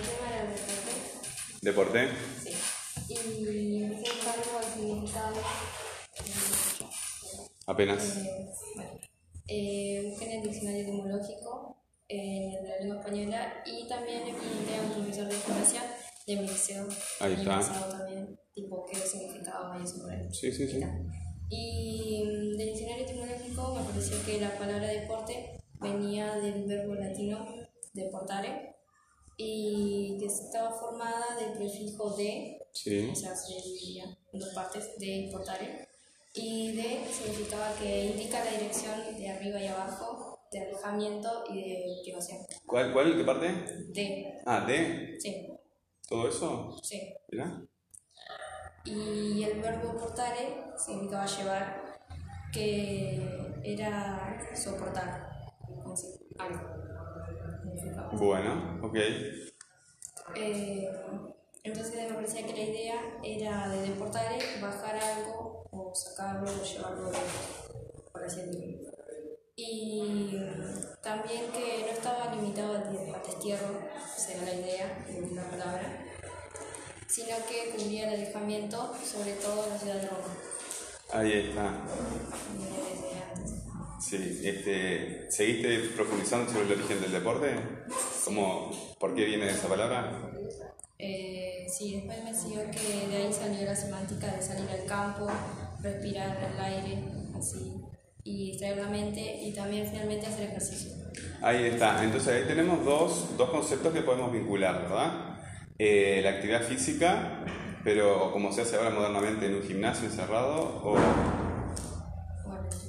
¿Deporte? 1.62 2.08
Sí. 2.42 2.56
Y 3.08 3.14
me 3.86 3.98
encargo 3.98 4.60
significado 4.74 5.36
Apenas. 7.66 8.16
Eh, 8.16 8.46
bueno, 8.74 8.90
eh, 9.46 10.02
busqué 10.10 10.24
en 10.24 10.40
el 10.40 10.42
diccionario 10.42 10.82
etimológico, 10.82 11.84
en 12.08 12.68
la 12.68 12.78
lengua 12.78 12.98
española 12.98 13.62
y 13.64 13.86
también 13.86 14.26
le 14.26 14.34
pregunté 14.34 14.76
a 14.76 14.82
un 14.82 14.92
profesor 14.92 15.28
de 15.28 15.36
geografía 15.36 15.82
de 16.26 16.36
mi 16.36 16.48
liceo. 16.48 16.88
Ahí 17.20 17.34
está. 17.34 17.60
también, 17.90 18.36
tipo 18.52 18.84
qué 18.90 18.96
significaba 18.96 19.78
y 19.78 19.84
eso 19.84 20.02
por 20.02 20.10
ahí. 20.10 20.28
Sí, 20.32 20.50
sí, 20.50 20.66
sí. 20.66 20.80
Y 21.50 22.22
mm, 22.24 22.56
del 22.56 22.68
diccionario 22.68 23.04
etimológico 23.04 23.74
me 23.74 23.82
pareció 23.84 24.16
que 24.24 24.40
la 24.40 24.56
palabra 24.58 24.86
deporte 24.88 25.58
venía 25.80 26.36
del 26.36 26.64
verbo 26.64 26.94
latino 26.94 27.46
deportare 27.92 28.76
y 29.36 30.16
que 30.20 30.26
estaba 30.26 30.70
formada 30.78 31.36
del 31.40 31.52
prefijo 31.58 32.10
de, 32.16 32.56
Sí. 32.72 33.08
o 33.10 33.14
sea, 33.16 33.34
se 33.34 33.54
dividía 33.54 34.04
en 34.32 34.38
dos 34.38 34.50
partes, 34.54 34.96
de 34.98 35.06
y 35.06 35.30
portare, 35.32 35.88
y 36.34 36.72
de 36.76 37.00
significaba 37.12 37.74
que 37.80 38.06
indica 38.06 38.44
la 38.44 38.52
dirección 38.52 39.16
de 39.18 39.28
arriba 39.28 39.60
y 39.60 39.66
abajo, 39.66 40.38
de 40.52 40.60
alejamiento 40.60 41.44
y 41.50 41.56
de 41.62 41.84
privación. 42.04 42.38
¿Cuál, 42.66 42.92
cuál? 42.92 43.16
¿Qué 43.16 43.24
parte? 43.24 43.46
De, 43.88 44.34
Ah, 44.46 44.64
de. 44.66 45.16
sí, 45.18 45.48
¿Todo 46.08 46.28
eso? 46.28 46.78
sí. 46.82 47.00
¿Mira? 47.32 47.66
Y 48.84 49.44
el 49.44 49.60
verbo 49.60 49.96
portare 49.98 50.72
significaba 50.76 51.26
llevar, 51.26 52.00
que 52.52 53.60
era 53.62 54.40
soportar, 54.54 55.30
algo. 56.38 56.60
Bueno, 58.12 58.80
ok. 58.82 58.96
Eh, 60.36 60.88
entonces 61.62 62.08
me 62.08 62.14
parecía 62.14 62.46
que 62.46 62.52
la 62.52 62.60
idea 62.60 62.94
era 63.22 63.68
de 63.68 63.82
deportar, 63.82 64.24
bajar 64.60 64.96
algo 64.96 65.66
o 65.70 65.94
sacarlo 65.94 66.50
o 66.50 66.64
llevarlo 66.64 67.10
por 68.12 68.24
así 68.24 68.40
decirlo. 68.42 68.90
Y 69.56 70.40
también 71.02 71.50
que 71.52 71.84
no 71.86 71.92
estaba 71.92 72.34
limitado 72.34 72.76
al 72.76 73.22
destierro, 73.22 73.80
será 74.16 74.42
la 74.42 74.54
idea 74.54 75.04
de 75.06 75.34
la 75.34 75.42
palabra, 75.50 76.04
sino 77.10 77.36
que 77.48 77.70
cubría 77.76 78.08
el 78.08 78.20
alejamiento, 78.20 78.94
sobre 79.04 79.32
todo 79.32 79.64
en 79.64 79.70
la 79.70 79.78
ciudad 79.78 79.94
de 79.96 80.08
Roma. 80.08 80.24
Ahí 81.12 81.32
está. 81.32 81.74
Sí, 84.00 84.40
este, 84.44 85.30
¿seguiste 85.30 85.90
profundizando 85.94 86.50
sobre 86.50 86.66
el 86.66 86.72
origen 86.80 87.00
del 87.00 87.12
deporte? 87.12 87.54
¿Cómo, 88.24 88.70
¿Por 88.98 89.14
qué 89.14 89.24
viene 89.24 89.50
esa 89.50 89.68
palabra? 89.68 90.30
Eh, 90.98 91.66
sí, 91.68 91.96
después 91.96 92.24
me 92.24 92.34
siguió 92.34 92.60
que 92.70 93.08
de 93.08 93.16
ahí 93.16 93.32
salió 93.32 93.64
la 93.64 93.76
semántica 93.76 94.26
de 94.28 94.42
salir 94.42 94.68
al 94.70 94.84
campo, 94.86 95.26
respirar 95.82 96.38
el 96.54 96.60
aire, 96.60 97.04
así, 97.36 97.80
y 98.22 98.52
distraer 98.52 98.78
la 98.78 98.88
mente 98.88 99.20
y 99.42 99.52
también 99.52 99.86
finalmente 99.88 100.26
hacer 100.26 100.50
ejercicio. 100.50 100.92
Ahí 101.42 101.66
está. 101.66 102.02
Entonces 102.04 102.28
ahí 102.28 102.48
tenemos 102.48 102.84
dos, 102.84 103.36
dos 103.36 103.50
conceptos 103.50 103.92
que 103.92 104.02
podemos 104.02 104.32
vincular, 104.32 104.82
¿verdad? 104.82 105.29
Eh, 105.82 106.20
la 106.22 106.32
actividad 106.32 106.62
física, 106.62 107.42
pero 107.82 108.32
como 108.32 108.52
se 108.52 108.60
hace 108.60 108.76
ahora 108.76 108.90
modernamente 108.90 109.46
en 109.46 109.54
un 109.54 109.62
gimnasio 109.62 110.08
encerrado 110.08 110.82
o 110.84 110.98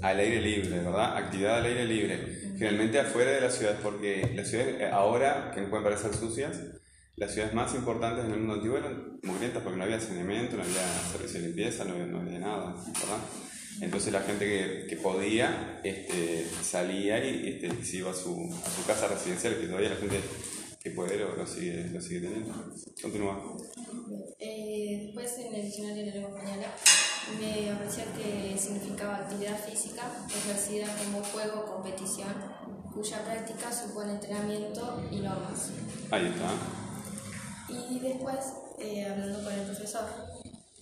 al 0.01 0.19
aire 0.19 0.41
libre, 0.41 0.79
¿verdad? 0.79 1.15
Actividad 1.15 1.59
al 1.59 1.67
aire 1.67 1.85
libre. 1.85 2.17
Generalmente 2.57 2.99
afuera 2.99 3.31
de 3.31 3.39
las 3.39 3.55
ciudades, 3.55 3.79
porque 3.81 4.33
las 4.35 4.49
ciudades 4.49 4.81
eh, 4.81 4.89
ahora, 4.91 5.51
que 5.55 5.61
nos 5.61 5.69
pueden 5.69 5.85
parecer 5.85 6.13
sucias, 6.13 6.59
las 7.15 7.31
ciudades 7.31 7.53
más 7.53 7.73
importantes 7.75 8.25
en 8.25 8.31
el 8.31 8.39
mundo 8.39 8.55
antiguo 8.55 8.77
eran 8.77 9.19
mugrientas 9.23 9.63
porque 9.63 9.77
no 9.77 9.85
había 9.85 10.01
saneamiento, 10.01 10.57
no 10.57 10.63
había 10.63 10.85
servicio 11.13 11.39
de 11.39 11.47
limpieza, 11.47 11.85
no 11.85 11.93
había, 11.93 12.07
no 12.07 12.19
había 12.19 12.39
nada, 12.39 12.75
¿verdad? 12.75 13.23
Entonces 13.79 14.11
la 14.11 14.19
gente 14.19 14.45
que, 14.45 14.87
que 14.89 14.97
podía 14.97 15.79
este, 15.81 16.45
salía 16.61 17.23
y, 17.23 17.47
este, 17.47 17.67
y 17.67 17.85
se 17.85 17.97
iba 17.99 18.11
a 18.11 18.13
su, 18.13 18.53
a 18.65 18.69
su 18.69 18.85
casa 18.85 19.07
residencial, 19.07 19.55
que 19.55 19.67
todavía 19.67 19.91
la 19.91 19.95
gente 19.95 20.19
que 20.83 20.91
puede 20.91 21.17
lo, 21.17 21.45
sigue, 21.45 21.89
lo 21.89 22.01
sigue 22.01 22.21
teniendo. 22.21 22.53
Continúa. 23.01 23.39
eh, 24.39 25.03
después 25.05 25.37
en 25.37 25.53
el 25.53 25.61
diccionario 25.63 26.05
de 26.05 26.09
la 26.09 26.15
lengua 26.15 26.39
española 26.39 26.75
me 27.39 27.71
aparecía 27.71 28.05
que 28.13 28.57
significaba 28.57 29.17
actividad 29.17 29.57
física 29.59 30.03
ejercida 30.27 30.87
como 30.97 31.23
juego 31.23 31.61
o 31.61 31.65
competición, 31.65 32.33
cuya 32.93 33.23
práctica 33.23 33.71
supone 33.71 34.13
entrenamiento 34.13 35.03
y 35.11 35.19
normas. 35.19 35.71
Ahí 36.09 36.27
está. 36.27 36.49
Y 37.69 37.99
después, 37.99 38.53
eh, 38.79 39.05
hablando 39.05 39.43
con 39.43 39.53
el 39.53 39.65
profesor, 39.65 40.05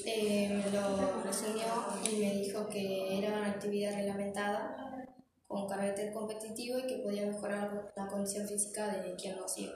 eh, 0.06 0.50
me 0.50 0.72
lo 0.72 1.22
resumió 1.24 1.66
y 2.10 2.16
me 2.16 2.34
dijo 2.36 2.68
que 2.70 3.18
era 3.18 3.38
una 3.38 3.48
actividad 3.48 3.94
reglamentada 3.96 5.06
con 5.46 5.68
carácter 5.68 6.14
competitivo 6.14 6.80
y 6.80 6.88
que 6.88 6.98
podía 7.00 7.26
mejorar 7.26 7.92
la 7.96 8.08
condición 8.08 8.48
física 8.48 8.88
de 8.88 9.16
quien 9.16 9.36
lo 9.36 9.46
hacía. 9.46 9.72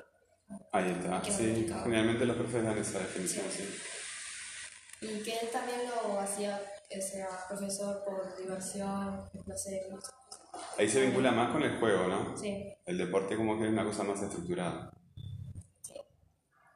Ahí 0.72 0.92
está. 0.92 1.22
Qué 1.22 1.32
Sí, 1.32 1.68
generalmente 1.84 2.26
los 2.26 2.38
profes 2.38 2.64
dan 2.64 2.78
esa 2.78 3.00
definición, 3.00 3.46
sí. 3.50 3.70
Y 5.02 5.22
que 5.22 5.40
él 5.40 5.50
también 5.52 5.82
lo 5.86 6.20
hacía, 6.20 6.62
o 6.90 7.02
sea, 7.02 7.28
profesor 7.50 8.04
por 8.06 8.38
diversión, 8.38 9.30
placer. 9.46 9.84
Ahí 10.78 10.88
se 10.88 11.06
vincula 11.06 11.32
más 11.32 11.52
con 11.52 11.64
el 11.64 11.78
juego, 11.80 12.08
¿no? 12.08 12.38
Sí. 12.38 12.74
El 12.86 12.98
deporte 12.98 13.36
como 13.36 13.58
que 13.58 13.66
es 13.66 13.70
una 13.70 13.84
cosa 13.84 14.04
más 14.04 14.22
estructurada. 14.22 14.92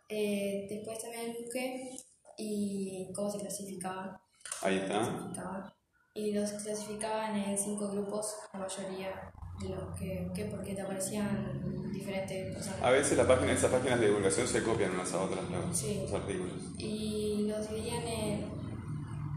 Eh, 0.09 0.67
después 0.69 0.99
también 1.01 1.35
busqué 1.41 1.97
y 2.37 3.11
cómo 3.13 3.31
se 3.31 3.39
clasificaban. 3.39 4.17
Ahí 4.61 4.77
está. 4.77 4.99
clasificaban. 4.99 5.73
Y 6.13 6.33
los 6.33 6.51
clasificaban 6.51 7.35
en 7.35 7.57
cinco 7.57 7.89
grupos, 7.89 8.35
la 8.53 8.59
mayoría 8.59 9.31
de 9.59 9.69
los 9.69 9.95
que, 9.97 10.29
que 10.35 10.45
porque 10.45 10.75
te 10.75 10.81
aparecían 10.81 11.91
diferentes 11.91 12.53
personas. 12.53 12.81
A 12.83 12.89
veces 12.91 13.17
la 13.17 13.27
página, 13.27 13.51
esas 13.53 13.71
páginas 13.71 13.99
de 13.99 14.07
divulgación 14.07 14.47
se 14.47 14.63
copian 14.63 14.91
unas 14.91 15.11
a 15.13 15.21
otras 15.21 15.43
los, 15.49 15.77
Sí. 15.77 15.99
los 16.03 16.13
artículos. 16.13 16.53
Y 16.77 17.47
los 17.49 17.69
dividían 17.69 18.03
en. 18.07 18.41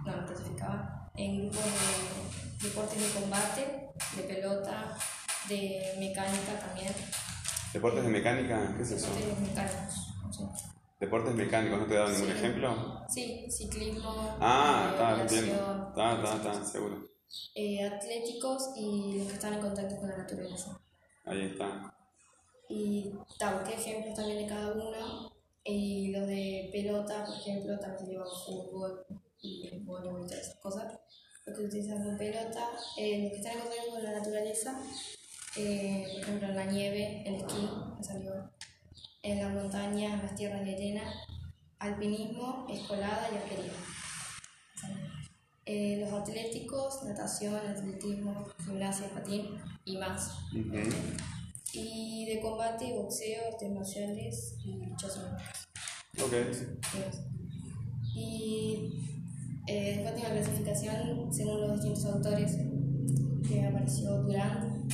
No, 0.04 0.16
los 0.16 0.30
clasificaban 0.30 1.08
en 1.16 1.38
grupos 1.40 1.64
de 1.64 2.68
deportes 2.68 3.14
de 3.14 3.20
combate, 3.20 3.88
de 4.16 4.22
pelota, 4.22 4.96
de 5.48 5.94
mecánica 5.98 6.58
también. 6.66 6.92
¿Deportes 7.72 8.02
de 8.02 8.08
mecánica? 8.10 8.74
¿Qué 8.76 8.82
es 8.82 8.90
eso? 8.90 9.06
Deportes 9.14 9.40
mecánicos. 9.48 9.94
sí. 10.36 10.44
¿Deportes 11.00 11.34
mecánicos? 11.34 11.78
¿No 11.80 11.86
te 11.86 11.94
daban 11.94 12.12
ningún 12.12 12.28
Sí. 12.28 12.34
ejemplo? 12.36 13.00
Sí, 13.08 13.46
ciclismo, 13.50 14.36
Ah, 14.38 14.88
eh, 14.88 14.92
está, 14.92 15.20
entiendo. 15.22 15.88
Está, 15.88 16.12
está, 16.14 16.36
está, 16.52 16.64
seguro. 16.66 17.09
Eh, 17.54 17.86
atléticos 17.86 18.70
y 18.76 19.18
los 19.18 19.28
que 19.28 19.34
están 19.34 19.54
en 19.54 19.60
contacto 19.60 19.96
con 19.96 20.08
la 20.08 20.18
naturaleza. 20.18 20.80
Ahí 21.24 21.46
está. 21.46 21.94
Y 22.68 23.12
busqué 23.12 23.74
ejemplos 23.74 24.14
también 24.14 24.38
de 24.38 24.46
cada 24.46 24.72
uno. 24.72 25.32
Y 25.64 26.10
los 26.12 26.26
de 26.26 26.70
pelota, 26.72 27.24
por 27.26 27.36
ejemplo, 27.36 27.78
también 27.78 28.10
llevan 28.10 28.28
fútbol 28.46 29.04
y 29.42 29.78
voleibol 29.84 30.22
y 30.22 30.26
todas 30.26 30.40
esas 30.40 30.56
cosas. 30.56 31.00
Los 31.46 31.58
que 31.58 31.64
utilizan 31.64 32.02
con 32.02 32.16
pelota, 32.16 32.68
eh, 32.96 33.22
los 33.22 33.32
que 33.32 33.36
están 33.38 33.54
en 33.54 33.60
contacto 33.60 33.90
con 33.90 34.02
la 34.04 34.18
naturaleza, 34.18 34.82
eh, 35.56 36.06
por 36.12 36.22
ejemplo, 36.22 36.48
en 36.48 36.56
la 36.56 36.64
nieve, 36.66 37.22
el 37.26 37.34
esquí, 37.36 37.68
me 37.96 38.04
salió, 38.04 38.50
en 39.22 39.42
la 39.42 39.48
montaña, 39.48 40.14
en 40.14 40.22
las 40.22 40.34
tierras 40.34 40.64
de 40.64 40.74
arena, 40.74 41.12
alpinismo, 41.78 42.66
escolada 42.70 43.28
y 43.32 43.36
arquería. 43.36 43.72
Eh, 45.66 45.98
los 46.00 46.12
atléticos, 46.12 47.04
natación, 47.04 47.54
atletismo, 47.54 48.46
gimnasia, 48.64 49.10
patín 49.10 49.58
y 49.84 49.96
más. 49.98 50.38
Ujú. 50.52 50.78
Y 51.72 52.26
de 52.26 52.40
combate, 52.40 52.92
boxeo, 52.94 53.52
artes 53.52 53.70
marciales 53.70 54.56
y 54.64 54.84
luchas 54.86 55.18
olímpicas. 55.18 55.68
Ok. 56.24 56.32
Y 58.14 59.00
eh, 59.66 59.94
después 59.96 60.14
de 60.16 60.22
la 60.22 60.30
clasificación, 60.30 61.32
según 61.32 61.60
los 61.60 61.74
distintos 61.74 62.04
autores, 62.06 62.56
que 63.46 63.64
apareció 63.64 64.22
Durant 64.22 64.92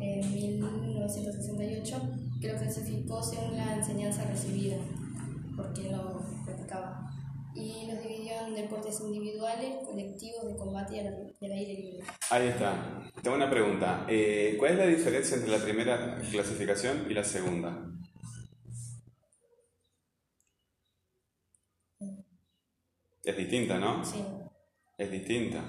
en 0.00 0.34
1968, 0.34 2.02
que 2.40 2.48
lo 2.52 2.58
clasificó 2.58 3.22
según 3.22 3.56
la 3.56 3.76
enseñanza 3.76 4.24
recibida, 4.24 4.76
porque 5.56 5.88
practicaba. 5.88 6.33
Y 7.54 7.86
los 7.86 8.02
dividió 8.02 8.46
en 8.46 8.54
deportes 8.54 9.00
individuales, 9.00 9.76
colectivos, 9.86 10.46
de 10.46 10.56
combate 10.56 10.96
y 10.96 10.98
al, 11.00 11.52
aire 11.52 11.74
libre. 11.74 12.04
Ahí 12.30 12.48
está. 12.48 13.00
Tengo 13.22 13.36
una 13.36 13.48
pregunta. 13.48 14.06
Eh, 14.08 14.56
¿Cuál 14.58 14.72
es 14.72 14.78
la 14.78 14.86
diferencia 14.86 15.36
entre 15.36 15.56
la 15.56 15.64
primera 15.64 16.20
clasificación 16.30 17.06
y 17.08 17.14
la 17.14 17.22
segunda? 17.22 17.86
Es 23.22 23.36
distinta, 23.36 23.78
¿no? 23.78 24.04
Sí. 24.04 24.24
Es 24.98 25.10
distinta. 25.10 25.62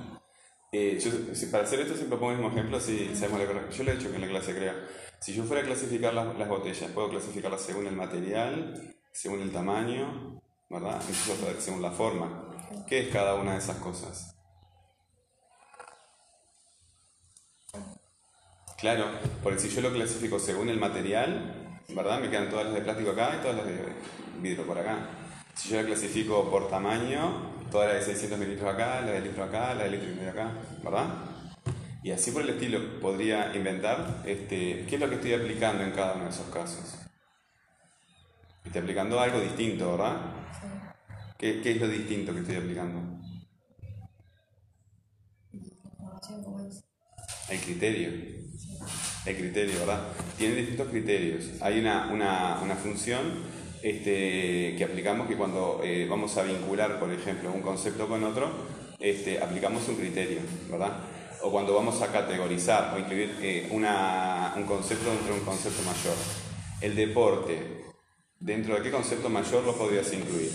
Eh, 0.72 1.00
yo, 1.00 1.34
si- 1.34 1.46
para 1.46 1.64
hacer 1.64 1.80
esto 1.82 1.96
siempre 1.96 2.18
pongo 2.18 2.32
el 2.32 2.40
mismo 2.40 2.52
ejemplo 2.52 2.80
si 2.80 3.16
sabemos 3.16 3.42
la. 3.42 3.70
Yo 3.70 3.84
lo 3.84 3.92
he 3.92 3.96
hecho 3.96 4.10
que 4.10 4.16
en 4.16 4.22
la 4.22 4.28
clase 4.28 4.54
creo. 4.56 4.74
Si 5.20 5.34
yo 5.34 5.44
fuera 5.44 5.62
a 5.62 5.66
clasificar 5.66 6.14
las, 6.14 6.38
las 6.38 6.50
botellas, 6.50 6.92
puedo 6.92 7.10
clasificarlas 7.10 7.62
según 7.62 7.88
el 7.88 7.96
material, 7.96 8.96
según 9.14 9.42
el 9.42 9.52
tamaño, 9.52 10.42
¿verdad? 10.70 10.98
Hasta 10.98 11.62
según 11.62 11.82
la 11.82 11.92
forma. 11.92 12.52
¿Qué 12.88 13.02
es 13.02 13.14
cada 13.14 13.36
una 13.36 13.54
de 13.54 13.60
esas 13.60 13.78
cosas? 13.78 14.36
Claro, 18.78 19.06
porque 19.42 19.60
si 19.60 19.70
yo 19.70 19.82
lo 19.82 19.92
clasifico 19.92 20.38
según 20.38 20.70
el 20.70 20.80
material, 20.80 21.80
¿verdad? 21.90 22.20
Me 22.20 22.30
quedan 22.30 22.50
todas 22.50 22.66
las 22.66 22.76
de 22.76 22.82
plástico 22.82 23.12
acá 23.12 23.36
y 23.38 23.42
todas 23.42 23.58
las 23.58 23.66
de 23.66 23.80
vidrio 24.42 24.66
por 24.66 24.78
acá. 24.78 25.10
Si 25.54 25.70
yo 25.70 25.82
la 25.82 25.88
clasifico 25.88 26.50
por 26.52 26.70
tamaño, 26.70 27.52
todas 27.72 27.94
las 27.94 28.06
de 28.06 28.14
600 28.14 28.38
mililitros 28.38 28.74
acá, 28.74 29.02
la 29.02 29.12
de 29.12 29.22
litro 29.22 29.44
acá, 29.44 29.74
la 29.74 29.86
de 29.86 29.92
litro 29.92 30.12
y 30.12 30.16
medio 30.16 30.32
acá, 30.32 30.52
¿verdad? 30.84 31.08
Y 32.04 32.12
así 32.12 32.32
por 32.32 32.44
el 32.44 32.50
estilo 32.50 33.00
podría 33.00 33.56
inventar 33.56 34.22
este, 34.26 34.86
qué 34.88 34.96
es 34.96 35.02
lo 35.02 35.10
que 35.10 35.16
estoy 35.16 35.34
aplicando 35.34 35.84
en 35.84 35.92
cada 35.92 36.14
uno 36.14 36.26
de 36.26 36.30
esos 36.30 36.48
casos. 36.54 37.00
Estoy 38.64 38.82
aplicando 38.82 39.20
algo 39.20 39.40
distinto, 39.40 39.92
¿verdad? 39.92 40.18
¿Qué, 41.46 41.62
¿Qué, 41.62 41.72
es 41.74 41.80
lo 41.80 41.88
distinto 41.88 42.34
que 42.34 42.40
estoy 42.40 42.56
aplicando? 42.56 43.20
El 47.48 47.60
criterio. 47.60 48.10
El 49.28 49.38
criterio, 49.38 49.80
¿verdad? 49.82 50.08
Tiene 50.40 50.56
distintos 50.56 50.88
criterios. 50.88 51.62
Hay 51.62 51.80
una, 51.80 52.12
una, 52.12 52.62
una 52.64 52.76
función 52.76 53.44
este, 53.84 54.74
que 54.76 54.84
aplicamos 54.90 55.28
que 55.28 55.38
cuando 55.38 55.82
eh, 55.84 56.08
vamos 56.10 56.36
a 56.36 56.42
vincular, 56.42 57.00
por 57.00 57.14
ejemplo, 57.14 57.52
un 57.54 57.62
concepto 57.62 58.08
con 58.08 58.24
otro, 58.24 58.50
este, 58.98 59.40
aplicamos 59.40 59.88
un 59.88 59.98
criterio, 59.98 60.40
¿verdad? 60.72 60.98
O 61.44 61.52
cuando 61.52 61.76
vamos 61.76 62.02
a 62.02 62.12
categorizar 62.12 62.96
o 62.96 63.00
incluir 63.00 63.38
eh, 63.44 63.68
una, 63.70 64.56
un 64.58 64.64
concepto 64.64 65.12
dentro 65.12 65.36
de 65.36 65.40
un 65.42 65.46
concepto 65.46 65.84
mayor. 65.84 66.16
El 66.82 66.96
deporte, 66.96 67.86
¿dentro 68.40 68.76
de 68.76 68.82
qué 68.82 68.92
concepto 68.92 69.30
mayor 69.30 69.64
lo 69.64 69.76
podrías 69.76 70.12
incluir? 70.14 70.52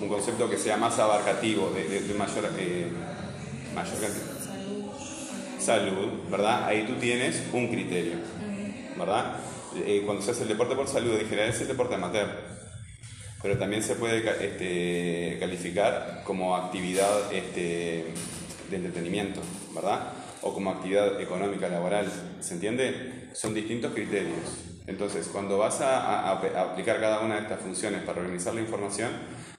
Un 0.00 0.08
concepto 0.08 0.48
que 0.48 0.58
sea 0.58 0.76
más 0.76 0.98
abarcativo, 0.98 1.70
de, 1.70 2.00
de, 2.00 2.14
mayor, 2.14 2.50
eh, 2.58 2.88
mayor 3.74 4.00
cantidad 4.00 4.40
salud, 5.60 6.08
¿verdad? 6.30 6.64
Ahí 6.66 6.84
tú 6.86 6.94
tienes 6.94 7.42
un 7.52 7.68
criterio, 7.68 8.14
¿verdad? 8.98 9.36
Eh, 9.76 10.02
cuando 10.04 10.22
se 10.22 10.32
hace 10.32 10.42
el 10.42 10.48
deporte 10.48 10.74
por 10.74 10.88
salud, 10.88 11.18
en 11.18 11.38
es 11.38 11.60
el 11.60 11.68
deporte 11.68 11.94
amateur, 11.94 12.28
pero 13.42 13.58
también 13.58 13.82
se 13.82 13.94
puede 13.94 14.18
este, 14.18 15.38
calificar 15.38 16.22
como 16.24 16.56
actividad 16.56 17.32
este, 17.32 18.06
de 18.70 18.76
entretenimiento, 18.76 19.40
¿verdad? 19.74 20.12
O 20.42 20.52
como 20.54 20.70
actividad 20.70 21.20
económica, 21.20 21.68
laboral, 21.68 22.10
¿se 22.40 22.54
entiende? 22.54 23.28
Son 23.34 23.54
distintos 23.54 23.92
criterios. 23.92 24.69
Entonces, 24.86 25.28
cuando 25.32 25.58
vas 25.58 25.80
a, 25.80 26.30
aplicar 26.30 27.00
cada 27.00 27.20
una 27.20 27.36
de 27.36 27.42
estas 27.42 27.60
funciones 27.60 28.02
para 28.02 28.20
organizar 28.20 28.54
la 28.54 28.60
información, 28.60 29.10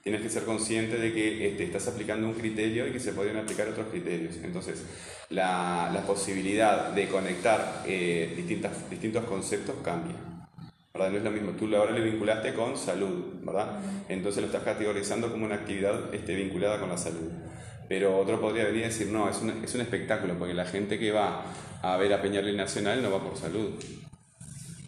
tienes 0.02 0.20
que 0.20 0.28
ser 0.28 0.44
consciente 0.44 0.98
de 0.98 1.12
que 1.12 1.48
este, 1.48 1.64
estás 1.64 1.88
aplicando 1.88 2.26
un 2.26 2.34
criterio 2.34 2.86
y 2.86 2.92
que 2.92 3.00
se 3.00 3.12
podrían 3.12 3.38
aplicar 3.38 3.68
otros 3.68 3.86
criterios. 3.90 4.36
Entonces, 4.42 4.82
la, 5.30 6.02
posibilidad 6.06 6.90
de 6.90 7.08
conectar 7.08 7.84
eh, 7.86 8.34
distintas, 8.36 8.90
distintos 8.90 9.24
conceptos 9.24 9.76
cambia. 9.82 10.16
¿verdad? 10.92 11.10
No 11.10 11.18
es 11.18 11.24
lo 11.24 11.30
mismo, 11.30 11.52
tú 11.52 11.74
ahora 11.74 11.92
le 11.92 12.02
vinculaste 12.02 12.52
con 12.52 12.76
salud, 12.76 13.40
¿verdad? 13.42 13.80
Entonces 14.08 14.42
lo 14.42 14.48
estás 14.48 14.62
categorizando 14.62 15.30
como 15.30 15.46
una 15.46 15.54
actividad 15.54 16.14
este, 16.14 16.34
vinculada 16.34 16.78
con 16.78 16.90
la 16.90 16.98
salud. 16.98 17.30
Pero 17.88 18.18
otro 18.18 18.40
podría 18.40 18.64
venir 18.64 18.84
a 18.84 18.88
decir, 18.88 19.08
no, 19.08 19.28
es 19.28 19.40
un, 19.40 19.50
es 19.64 19.74
un 19.74 19.80
espectáculo, 19.80 20.34
porque 20.38 20.54
la 20.54 20.66
gente 20.66 20.98
que 20.98 21.10
va 21.10 21.44
a 21.82 21.96
ver 21.96 22.12
a 22.12 22.20
Peñarol 22.20 22.56
Nacional 22.56 23.02
no 23.02 23.10
va 23.10 23.22
por 23.22 23.36
salud. 23.36 23.70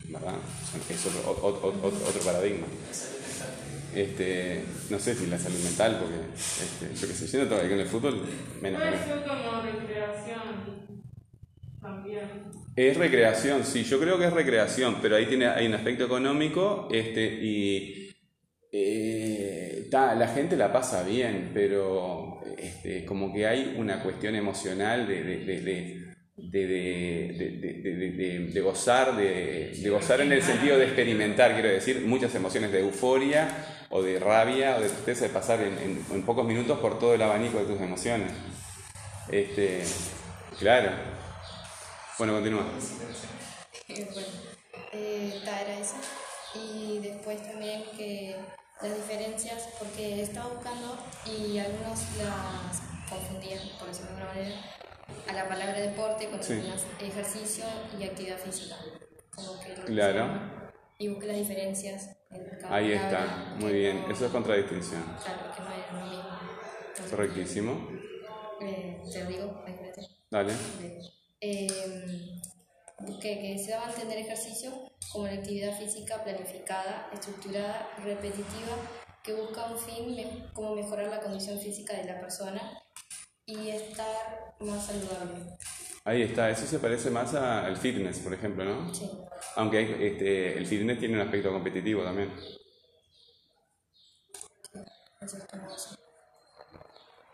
¿Verdad? 0.09 0.35
Es 0.90 1.07
otro, 1.07 1.75
otro, 1.83 2.21
paradigma. 2.25 2.67
Este, 3.95 4.64
no 4.90 4.99
sé 4.99 5.14
si 5.14 5.27
la 5.27 5.38
salud 5.38 5.59
mental, 5.61 6.01
porque 6.01 6.17
este, 6.35 7.01
yo 7.01 7.09
que 7.09 7.14
sé, 7.14 7.27
yo 7.27 7.45
no 7.45 7.51
con 7.57 7.81
el 7.81 7.87
fútbol, 7.87 8.23
menos. 8.61 8.83
Puede 8.83 9.05
ser 9.05 9.25
como 9.25 9.62
recreación 9.62 10.95
también. 11.81 12.45
Es 12.77 12.97
recreación, 12.97 13.64
sí, 13.64 13.85
yo 13.85 14.01
creo 14.01 14.19
que 14.19 14.27
es 14.27 14.33
recreación, 14.33 14.97
pero 15.01 15.14
ahí 15.14 15.27
tiene, 15.27 15.47
hay 15.47 15.67
un 15.67 15.75
aspecto 15.75 16.05
económico 16.05 16.88
este, 16.90 17.25
y 17.25 18.11
eh, 18.73 19.88
la 19.93 20.27
gente 20.27 20.57
la 20.57 20.73
pasa 20.73 21.05
bien, 21.05 21.53
pero 21.55 22.40
este, 22.59 23.05
como 23.05 23.33
que 23.33 23.47
hay 23.47 23.77
una 23.79 24.03
cuestión 24.03 24.35
emocional 24.35 25.07
de, 25.07 25.23
de 25.23 25.37
de, 25.45 25.61
de, 25.61 26.04
de, 26.37 27.33
gozar, 28.62 29.16
de, 29.16 29.88
gozar 29.88 30.20
en 30.20 30.33
el 30.33 30.42
sentido 30.42 30.77
de 30.79 30.87
experimentar, 30.87 31.53
quiero 31.53 31.68
decir, 31.68 32.01
muchas 32.01 32.35
emociones 32.35 32.73
de 32.73 32.81
euforia 32.81 33.49
o 33.90 34.03
de 34.03 34.18
rabia 34.18 34.77
o 34.77 34.81
de 34.81 34.88
tristeza, 34.88 35.27
de 35.27 35.31
pasar 35.31 35.61
en, 35.61 36.05
en, 36.11 36.23
pocos 36.23 36.44
minutos 36.44 36.79
por 36.81 36.99
todo 36.99 37.14
el 37.14 37.23
abanico 37.23 37.59
de 37.59 37.66
tus 37.66 37.81
emociones. 37.81 38.33
Este, 39.31 39.85
claro. 40.59 40.90
Bueno, 42.18 42.35
continúa. 42.35 42.64
Bueno, 43.87 44.29
eh, 44.92 45.40
era 45.42 45.79
eso. 45.79 45.97
Y 46.55 46.99
después 47.01 47.42
también 47.42 47.85
que 47.97 48.35
las 48.81 48.97
diferencias, 48.97 49.68
porque 49.79 50.23
estaba 50.23 50.49
buscando 50.55 50.97
y 51.27 51.59
algunos 51.59 52.01
las 52.16 52.81
confundían, 53.11 53.61
por 53.79 53.88
decirlo 53.88 54.12
de 54.12 54.23
alguna 54.23 54.35
manera 54.35 54.75
a 55.27 55.33
la 55.33 55.49
palabra 55.49 55.81
deporte 55.81 56.29
con 56.29 56.41
ejercicio 56.41 57.65
y 57.99 58.05
actividad 58.05 58.39
física. 58.39 58.77
Como 59.35 59.61
que 59.61 59.75
claro. 59.75 60.29
Y 60.99 61.09
busque 61.09 61.27
las 61.27 61.37
diferencias. 61.37 62.17
Ahí 62.69 62.93
está, 62.93 63.57
muy 63.59 63.73
bien. 63.73 64.05
Eso 64.11 64.27
es 64.27 64.33
contradistinción. 64.33 65.03
Claro, 65.23 65.53
que 65.55 65.63
no 65.63 65.75
es 65.75 65.93
lo 65.93 66.11
mismo. 66.11 67.11
Correctísimo. 67.11 67.89
Eh, 68.61 69.03
te 69.13 69.25
lo 69.25 69.31
digo, 69.31 69.65
espérate. 69.67 70.09
Dale. 70.31 70.53
Eh, 71.41 71.67
busqué 73.01 73.39
que 73.41 73.59
se 73.59 73.73
daba 73.73 73.87
a 73.87 73.91
entender 73.91 74.19
ejercicio 74.19 74.71
como 75.13 75.27
la 75.27 75.35
actividad 75.35 75.77
física 75.79 76.23
planificada, 76.23 77.11
estructurada, 77.13 77.91
repetitiva, 78.03 78.77
que 79.23 79.35
busca 79.35 79.67
un 79.67 79.79
fin 79.79 80.49
como 80.53 80.75
mejorar 80.75 81.09
la 81.09 81.21
condición 81.21 81.59
física 81.59 81.97
de 81.97 82.05
la 82.05 82.21
persona 82.21 82.84
y 83.46 83.70
estar 83.70 84.54
más 84.61 84.87
saludable. 84.87 85.57
Ahí 86.04 86.22
está, 86.22 86.50
eso 86.50 86.66
se 86.66 86.78
parece 86.78 87.11
más 87.11 87.35
al 87.35 87.76
fitness, 87.76 88.18
por 88.18 88.35
ejemplo, 88.35 88.64
¿no? 88.64 88.94
Sí. 88.94 89.11
Aunque 89.57 90.07
este, 90.07 90.59
el 90.59 90.66
fitness 90.66 90.98
tiene 90.98 91.14
un 91.14 91.22
aspecto 91.22 91.50
competitivo 91.50 92.02
también. 92.02 92.30
Sí, 92.40 92.59
eso 95.20 95.37
es 95.38 95.44
como 95.44 95.74
eso. 95.74 95.96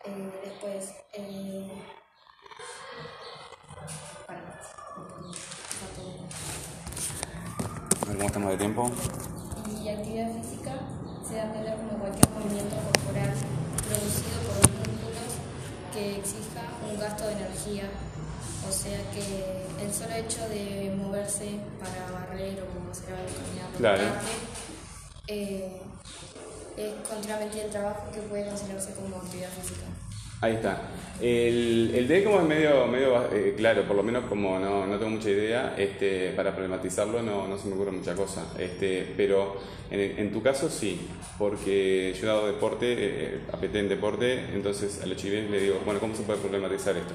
Eh, 0.04 0.30
después, 0.44 0.94
eh, 1.14 1.68
para, 4.26 4.60
¿Cómo 8.06 8.26
estamos 8.26 8.50
de 8.50 8.56
tiempo? 8.56 8.90
Y 9.82 9.88
actividad 9.88 10.32
física 10.40 10.72
se 11.26 11.36
da 11.36 11.42
a 11.42 11.46
entender 11.46 11.76
como 11.76 11.98
cualquier 11.98 12.28
movimiento 12.30 12.76
corporal 12.76 13.34
producido 13.88 14.40
por 14.46 14.70
un 14.70 15.09
que 16.00 16.16
exija 16.16 16.62
un 16.90 16.98
gasto 16.98 17.26
de 17.26 17.32
energía, 17.32 17.84
o 18.66 18.72
sea 18.72 18.98
que 19.12 19.84
el 19.84 19.92
solo 19.92 20.14
hecho 20.14 20.48
de 20.48 20.94
moverse 20.96 21.60
para 21.78 22.10
barrer 22.10 22.56
o 22.62 22.90
hacer 22.90 23.14
algo 23.14 23.28
caminando 23.36 23.78
claro. 23.78 24.02
eh, 25.26 25.82
es 26.76 27.08
contramente 27.08 27.62
el 27.62 27.70
trabajo 27.70 28.10
que 28.12 28.20
puede 28.22 28.46
considerarse 28.46 28.94
como 28.94 29.16
actividad 29.16 29.50
física. 29.50 29.86
Ahí 30.42 30.54
está. 30.54 30.80
El, 31.20 31.92
el 31.94 32.08
D 32.08 32.24
como 32.24 32.40
es 32.40 32.46
medio, 32.46 32.86
medio 32.86 33.30
eh, 33.30 33.52
claro, 33.54 33.82
por 33.82 33.94
lo 33.94 34.02
menos 34.02 34.24
como 34.24 34.58
no, 34.58 34.86
no, 34.86 34.96
tengo 34.96 35.10
mucha 35.10 35.28
idea, 35.28 35.74
este, 35.76 36.30
para 36.30 36.52
problematizarlo 36.52 37.22
no, 37.22 37.46
no, 37.46 37.58
se 37.58 37.68
me 37.68 37.74
ocurre 37.74 37.90
mucha 37.90 38.14
cosa. 38.14 38.46
Este, 38.58 39.12
pero 39.18 39.58
en, 39.90 40.18
en 40.18 40.32
tu 40.32 40.42
caso 40.42 40.70
sí, 40.70 40.98
porque 41.38 42.14
yo 42.18 42.24
he 42.24 42.26
dado 42.26 42.46
deporte, 42.46 42.86
eh, 42.98 43.40
apeté 43.52 43.80
en 43.80 43.90
deporte, 43.90 44.46
entonces 44.54 45.02
a 45.02 45.06
los 45.06 45.18
chilenos 45.18 45.50
le 45.50 45.60
digo, 45.60 45.80
bueno, 45.84 46.00
¿cómo 46.00 46.16
se 46.16 46.22
puede 46.22 46.38
problematizar 46.38 46.96
esto? 46.96 47.12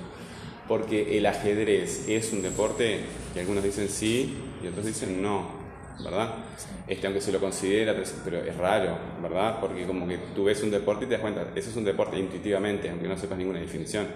Porque 0.67 1.17
el 1.17 1.25
ajedrez 1.25 2.07
es 2.07 2.31
un 2.31 2.43
deporte 2.43 2.99
que 3.33 3.39
algunos 3.39 3.63
dicen 3.63 3.89
sí 3.89 4.37
y 4.63 4.67
otros 4.67 4.85
dicen 4.85 5.23
no. 5.23 5.64
¿Verdad? 6.03 6.35
Este, 6.87 7.07
aunque 7.07 7.21
se 7.21 7.31
lo 7.31 7.39
considera, 7.39 7.95
pero 8.23 8.39
es 8.39 8.57
raro, 8.57 8.97
¿verdad? 9.21 9.59
Porque 9.59 9.85
como 9.85 10.07
que 10.07 10.17
tú 10.35 10.45
ves 10.45 10.61
un 10.63 10.71
deporte 10.71 11.05
y 11.05 11.07
te 11.07 11.13
das 11.13 11.21
cuenta, 11.21 11.47
eso 11.55 11.69
es 11.69 11.75
un 11.75 11.85
deporte 11.85 12.17
intuitivamente, 12.17 12.89
aunque 12.89 13.07
no 13.07 13.17
sepas 13.17 13.37
ninguna 13.37 13.59
definición. 13.59 14.07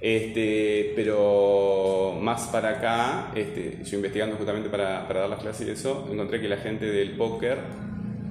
Este, 0.00 0.92
pero 0.94 2.16
más 2.20 2.48
para 2.48 2.70
acá, 2.70 3.32
este, 3.34 3.82
yo 3.84 3.96
investigando 3.96 4.36
justamente 4.36 4.68
para, 4.68 5.06
para 5.08 5.20
dar 5.20 5.30
las 5.30 5.40
clases 5.40 5.66
y 5.66 5.70
eso, 5.70 6.06
encontré 6.10 6.40
que 6.40 6.48
la 6.48 6.58
gente 6.58 6.84
del 6.86 7.16
póker 7.16 7.58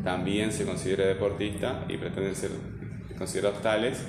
también 0.03 0.51
se 0.51 0.65
considera 0.65 1.05
deportista 1.05 1.83
y 1.89 1.97
pretenden 1.97 2.35
ser 2.35 2.51
considerados 3.17 3.61
tales. 3.61 4.05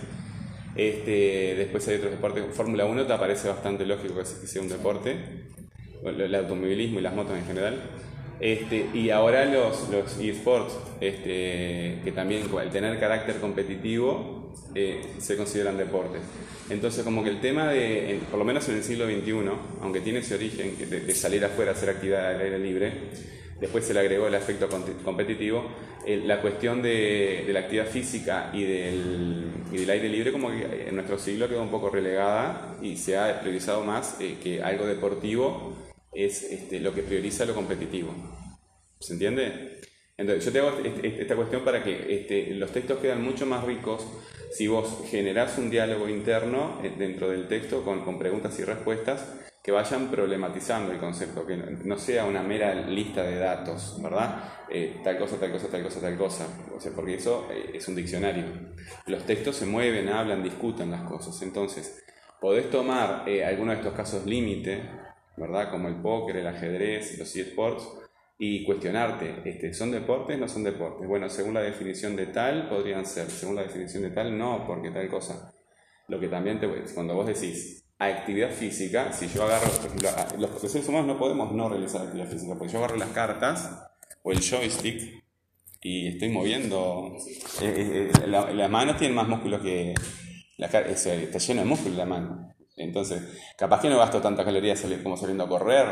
Este, 0.77 1.55
después 1.57 1.89
hay 1.89 1.97
otros 1.97 2.13
deportes, 2.13 2.45
Fórmula 2.53 2.85
1 2.85 3.07
te 3.07 3.17
parece 3.17 3.49
bastante 3.49 3.87
lógico 3.87 4.17
que 4.19 4.25
sea 4.25 4.61
un 4.61 4.69
deporte, 4.69 5.17
el 6.05 6.35
automovilismo 6.35 6.99
y 6.99 7.03
las 7.03 7.15
motos 7.15 7.37
en 7.37 7.47
general. 7.47 7.81
Este, 8.39 8.87
y 8.93 9.11
ahora 9.11 9.45
los, 9.47 9.89
los 9.89 10.19
eSports, 10.19 10.75
este, 11.01 12.01
que 12.05 12.13
también 12.15 12.45
al 12.59 12.71
tener 12.71 12.99
carácter 13.01 13.37
competitivo, 13.37 14.53
eh, 14.75 15.01
se 15.19 15.37
consideran 15.37 15.79
deportes. 15.79 16.21
Entonces, 16.69 17.03
como 17.03 17.25
que 17.25 17.31
el 17.31 17.41
tema 17.41 17.69
de, 17.69 18.21
por 18.31 18.39
lo 18.39 18.45
menos 18.45 18.69
en 18.69 18.77
el 18.77 18.83
siglo 18.85 19.07
XXI, 19.07 19.33
aunque 19.81 20.01
tiene 20.01 20.19
ese 20.19 20.35
origen 20.35 20.77
de, 20.79 21.15
salir 21.15 21.45
afuera 21.45 21.71
a 21.71 21.75
hacer 21.75 21.89
actividad 21.89 22.35
al 22.35 22.41
aire 22.41 22.59
libre, 22.59 22.93
después 23.59 23.87
se 23.87 23.95
le 23.95 24.01
agregó 24.01 24.27
el 24.27 24.35
aspecto 24.35 24.69
competitivo, 25.03 25.65
la 26.07 26.41
cuestión 26.43 26.83
de, 26.83 27.49
la 27.49 27.61
actividad 27.61 27.87
física 27.87 28.51
y 28.53 28.65
del, 28.65 29.45
del, 29.73 29.91
aire 29.91 30.09
libre 30.09 30.31
como 30.31 30.51
que 30.51 30.89
en 30.89 30.95
nuestro 30.95 31.19
siglo 31.19 31.49
quedó 31.49 31.63
un 31.63 31.71
poco 31.71 31.89
relegada 31.89 32.77
y 32.83 32.97
se 32.97 33.17
ha 33.17 33.41
priorizado 33.41 33.83
más 33.83 34.21
eh, 34.21 34.37
que 34.43 34.63
algo 34.63 34.87
deportivo 34.87 35.75
es 36.17 36.43
este, 36.45 36.81
lo 36.81 36.95
que 36.95 37.03
prioriza 37.03 37.45
lo 37.45 37.55
competitivo. 37.55 38.15
¿Se 38.99 39.13
entiende? 39.13 39.81
Entonces, 40.17 40.45
yo 40.47 40.53
te 40.53 40.59
hago 40.61 40.79
esta 41.03 41.37
cuestión 41.37 41.63
para 41.63 41.85
que 41.85 42.15
este, 42.15 42.55
los 42.55 42.73
textos 42.73 42.99
quedan 43.01 43.23
mucho 43.23 43.45
más 43.45 43.65
ricos 43.65 44.07
si 44.51 44.67
vos 44.69 45.03
generás 45.11 45.59
un 45.59 45.69
diálogo 45.69 46.09
interno 46.09 46.81
eh, 46.83 46.95
dentro 46.97 47.29
del 47.29 47.47
texto 47.47 47.85
con, 47.85 48.19
preguntas 48.19 48.59
y 48.59 48.65
respuestas 48.65 49.27
que 49.63 49.73
vayan 49.73 50.11
problematizando 50.11 50.93
el 50.93 50.99
concepto, 50.99 51.45
que 51.45 51.57
no 51.57 51.99
sea 51.99 52.25
una 52.25 52.43
mera 52.43 52.73
lista 52.75 53.25
de 53.25 53.37
datos, 53.37 54.01
¿verdad? 54.01 54.45
Eh, 54.71 55.01
tal 55.03 55.19
cosa, 55.19 55.39
tal 55.39 55.51
cosa, 55.51 55.69
tal 55.69 55.83
cosa, 55.83 56.01
tal 56.01 56.17
cosa. 56.17 56.47
O 56.75 56.81
sea, 56.81 56.93
porque 56.93 57.17
eso 57.17 57.49
eh, 57.51 57.73
es 57.75 57.87
un 57.89 57.97
diccionario. 57.97 58.45
Los 59.07 59.25
textos 59.25 59.57
se 59.57 59.67
mueven, 59.67 60.09
hablan, 60.09 60.43
discuten 60.43 60.91
las 60.91 61.03
cosas. 61.03 61.43
Entonces, 61.43 62.05
podés 62.41 62.71
tomar 62.71 63.25
algunos 63.45 63.75
de 63.75 63.81
estos 63.81 63.95
casos 63.95 64.25
límite, 64.25 64.83
¿verdad? 65.37 65.71
Como 65.71 65.89
el 65.89 65.97
póker, 65.97 66.37
el 66.37 66.47
ajedrez, 66.47 67.19
los 67.19 67.35
eSports, 67.35 67.87
y 68.39 68.65
cuestionarte, 68.65 69.43
este, 69.45 69.73
¿son 69.73 69.91
deportes? 69.91 70.39
No 70.39 70.47
son 70.47 70.63
deportes. 70.63 71.09
Bueno, 71.09 71.29
según 71.29 71.55
la 71.55 71.63
definición 71.63 72.17
de 72.17 72.27
tal, 72.27 72.69
podrían 72.69 73.07
ser, 73.07 73.31
según 73.31 73.57
la 73.57 73.63
definición 73.63 74.03
de 74.03 74.11
tal, 74.11 74.37
no, 74.37 74.67
porque 74.67 74.91
tal 74.91 75.09
cosa. 75.09 75.53
Lo 76.09 76.21
que 76.21 76.29
también 76.29 76.61
te 76.61 76.69
cuando 76.95 77.15
vos 77.15 77.27
decís 77.27 77.83
actividad 77.99 78.51
física, 78.51 79.11
si 79.13 79.27
yo 79.29 79.45
agarro, 79.45 79.71
por 79.71 79.87
ejemplo, 79.87 80.11
los 80.39 80.71
seres 80.71 80.87
humanos 80.89 81.07
no 81.07 81.19
podemos 81.19 81.53
no 81.53 81.69
realizar 81.69 82.03
actividad 82.03 82.29
física, 82.29 82.55
porque 82.59 82.73
yo 82.73 82.79
agarro 82.79 82.97
las 82.97 83.09
cartas 83.11 83.91
o 84.23 84.33
el 84.33 84.41
joystick 84.41 85.25
y 85.81 86.09
estoy 86.09 86.29
moviendo. 86.29 87.17
Eh, 87.63 87.65
eh, 87.65 88.11
eh, 88.23 88.27
la, 88.27 88.69
mano 88.69 88.97
tiene 88.97 89.15
más 89.15 89.29
músculos 89.29 89.63
que. 89.63 89.95
La, 90.59 90.67
está 90.67 91.39
lleno 91.39 91.63
de 91.63 91.67
músculos 91.67 91.97
la 91.97 92.07
mano. 92.07 92.56
Entonces, 92.77 93.23
capaz 93.57 93.81
que 93.81 93.89
no 93.89 93.99
gasto 93.99 94.21
tantas 94.21 94.45
calorías 94.45 94.85
como 95.03 95.17
saliendo 95.17 95.45
a 95.45 95.49
correr, 95.49 95.87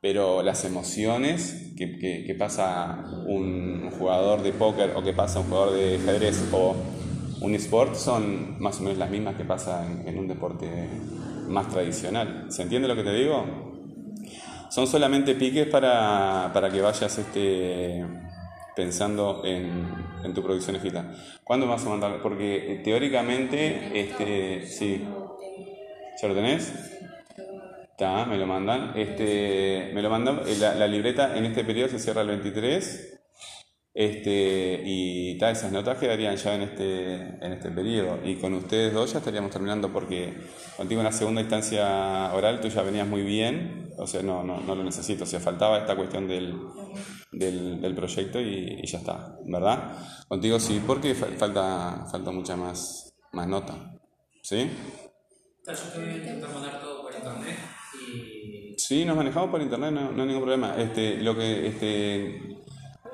pero 0.00 0.42
las 0.42 0.64
emociones 0.64 1.72
que, 1.76 2.36
pasa 2.38 3.04
un, 3.26 3.90
jugador 3.98 4.42
de 4.42 4.52
póker 4.52 4.92
o 4.94 5.02
que 5.02 5.12
pasa 5.12 5.40
un 5.40 5.46
jugador 5.46 5.74
de 5.74 5.96
ajedrez 5.96 6.48
o 6.52 6.74
un 7.40 7.54
sport 7.54 7.94
son 7.94 8.60
más 8.60 8.78
o 8.80 8.82
menos 8.82 8.98
las 8.98 9.10
mismas 9.10 9.36
que 9.36 9.44
pasa 9.44 9.86
en, 9.86 10.18
un 10.18 10.28
deporte 10.28 10.66
más 11.48 11.68
tradicional. 11.68 12.46
¿Se 12.50 12.62
entiende 12.62 12.88
lo 12.88 12.96
que 12.96 13.04
te 13.04 13.12
digo? 13.12 13.44
Son 14.70 14.86
solamente 14.86 15.34
piques 15.34 15.66
para, 15.68 16.52
que 16.72 16.80
vayas 16.80 17.18
este, 17.18 18.04
pensando 18.74 19.42
en, 19.44 20.34
tu 20.34 20.42
producción 20.42 20.76
escrita. 20.76 21.14
¿Cuándo 21.44 21.68
vas 21.68 21.86
a 21.86 21.88
mandar? 21.88 22.20
Porque 22.20 22.80
teóricamente, 22.84 24.00
este, 24.00 24.66
sí. 24.66 25.04
¿Ya 26.20 26.28
lo 26.28 26.34
tenés? 26.34 26.72
Está, 27.90 28.24
me 28.26 28.38
lo 28.38 28.46
mandan. 28.46 28.92
Este, 28.96 29.90
me 29.94 30.02
lo 30.02 30.10
mandan. 30.10 30.40
Eh, 30.46 30.56
la, 30.58 30.86
libreta 30.86 31.36
en 31.36 31.46
este 31.46 31.64
periodo 31.64 31.88
se 31.88 31.98
cierra 31.98 32.22
el 32.22 32.28
23. 32.28 33.20
Este, 33.94 34.82
y 34.84 35.38
ta, 35.38 35.50
esas 35.50 35.72
notas 35.72 35.96
quedarían 35.96 36.36
ya 36.36 36.54
en 36.54 36.62
este, 36.62 37.14
en 37.14 37.52
este 37.52 37.70
periodo. 37.70 38.18
Y 38.24 38.36
con 38.36 38.52
ustedes 38.54 38.92
dos 38.92 39.12
ya 39.12 39.18
estaríamos 39.18 39.50
terminando 39.50 39.92
porque 39.92 40.34
contigo 40.76 41.00
en 41.00 41.06
la 41.06 41.12
segunda 41.12 41.40
instancia 41.40 42.32
oral 42.34 42.60
tú 42.60 42.68
ya 42.68 42.82
venías 42.82 43.08
muy 43.08 43.22
bien. 43.22 43.94
O 43.98 44.06
sea, 44.06 44.22
no, 44.22 44.44
no, 44.44 44.60
no 44.60 44.74
lo 44.74 44.84
necesito. 44.84 45.24
O 45.24 45.26
sea, 45.26 45.40
faltaba 45.40 45.78
esta 45.78 45.96
cuestión 45.96 46.28
del, 46.28 46.54
del, 47.32 47.94
proyecto 47.94 48.40
y, 48.40 48.86
ya 48.86 48.98
está, 48.98 49.38
¿verdad? 49.46 49.96
Contigo 50.28 50.60
sí, 50.60 50.82
porque 50.86 51.14
falta, 51.14 52.06
falta 52.10 52.30
mucha 52.30 52.56
más, 52.56 53.14
más 53.32 53.48
nota. 53.48 53.74
¿Sí? 54.42 54.70
Yo 55.66 56.48
mandar 56.54 56.80
todo 56.80 57.02
por 57.02 57.12
internet. 57.12 57.58
Sí, 58.76 59.04
nos 59.04 59.16
manejamos 59.16 59.50
por 59.50 59.60
internet, 59.60 59.90
no, 59.90 60.10
hay 60.10 60.28
ningún 60.28 60.42
problema. 60.42 60.76
Este, 60.76 61.16
lo 61.16 61.34
que 61.36 61.66
este, 61.66 62.36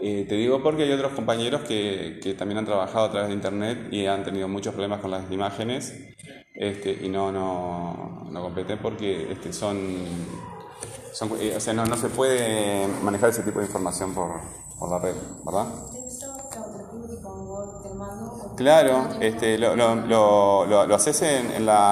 eh, 0.00 0.26
te 0.28 0.34
digo 0.34 0.62
porque 0.62 0.82
hay 0.82 0.92
otros 0.92 1.12
compañeros 1.12 1.62
que, 1.62 2.20
que, 2.22 2.34
también 2.34 2.58
han 2.58 2.66
trabajado 2.66 3.06
a 3.06 3.10
través 3.10 3.28
de 3.28 3.34
internet 3.34 3.88
y 3.90 4.04
han 4.04 4.22
tenido 4.22 4.48
muchos 4.48 4.74
problemas 4.74 5.00
con 5.00 5.10
las 5.10 5.30
imágenes 5.32 5.94
este, 6.54 6.92
y 7.02 7.08
no, 7.08 7.32
no, 7.32 8.26
no 8.30 8.42
competen 8.42 8.78
porque 8.82 9.32
este, 9.32 9.50
son, 9.54 9.96
son 11.14 11.30
eh, 11.40 11.54
o 11.56 11.60
sea, 11.60 11.72
no, 11.72 11.86
no 11.86 11.96
se 11.96 12.10
puede 12.10 12.86
manejar 13.02 13.30
ese 13.30 13.44
tipo 13.44 13.60
de 13.60 13.66
información 13.66 14.12
por, 14.12 14.30
por 14.78 14.90
la 14.90 14.98
red, 14.98 15.14
¿verdad? 15.46 15.68
Claro, 18.56 19.08
este, 19.20 19.58
lo, 19.58 19.74
lo, 19.74 19.96
lo, 20.66 20.86
lo 20.86 20.94
haces 20.94 21.22
en, 21.22 21.52
en 21.52 21.66
la 21.66 21.90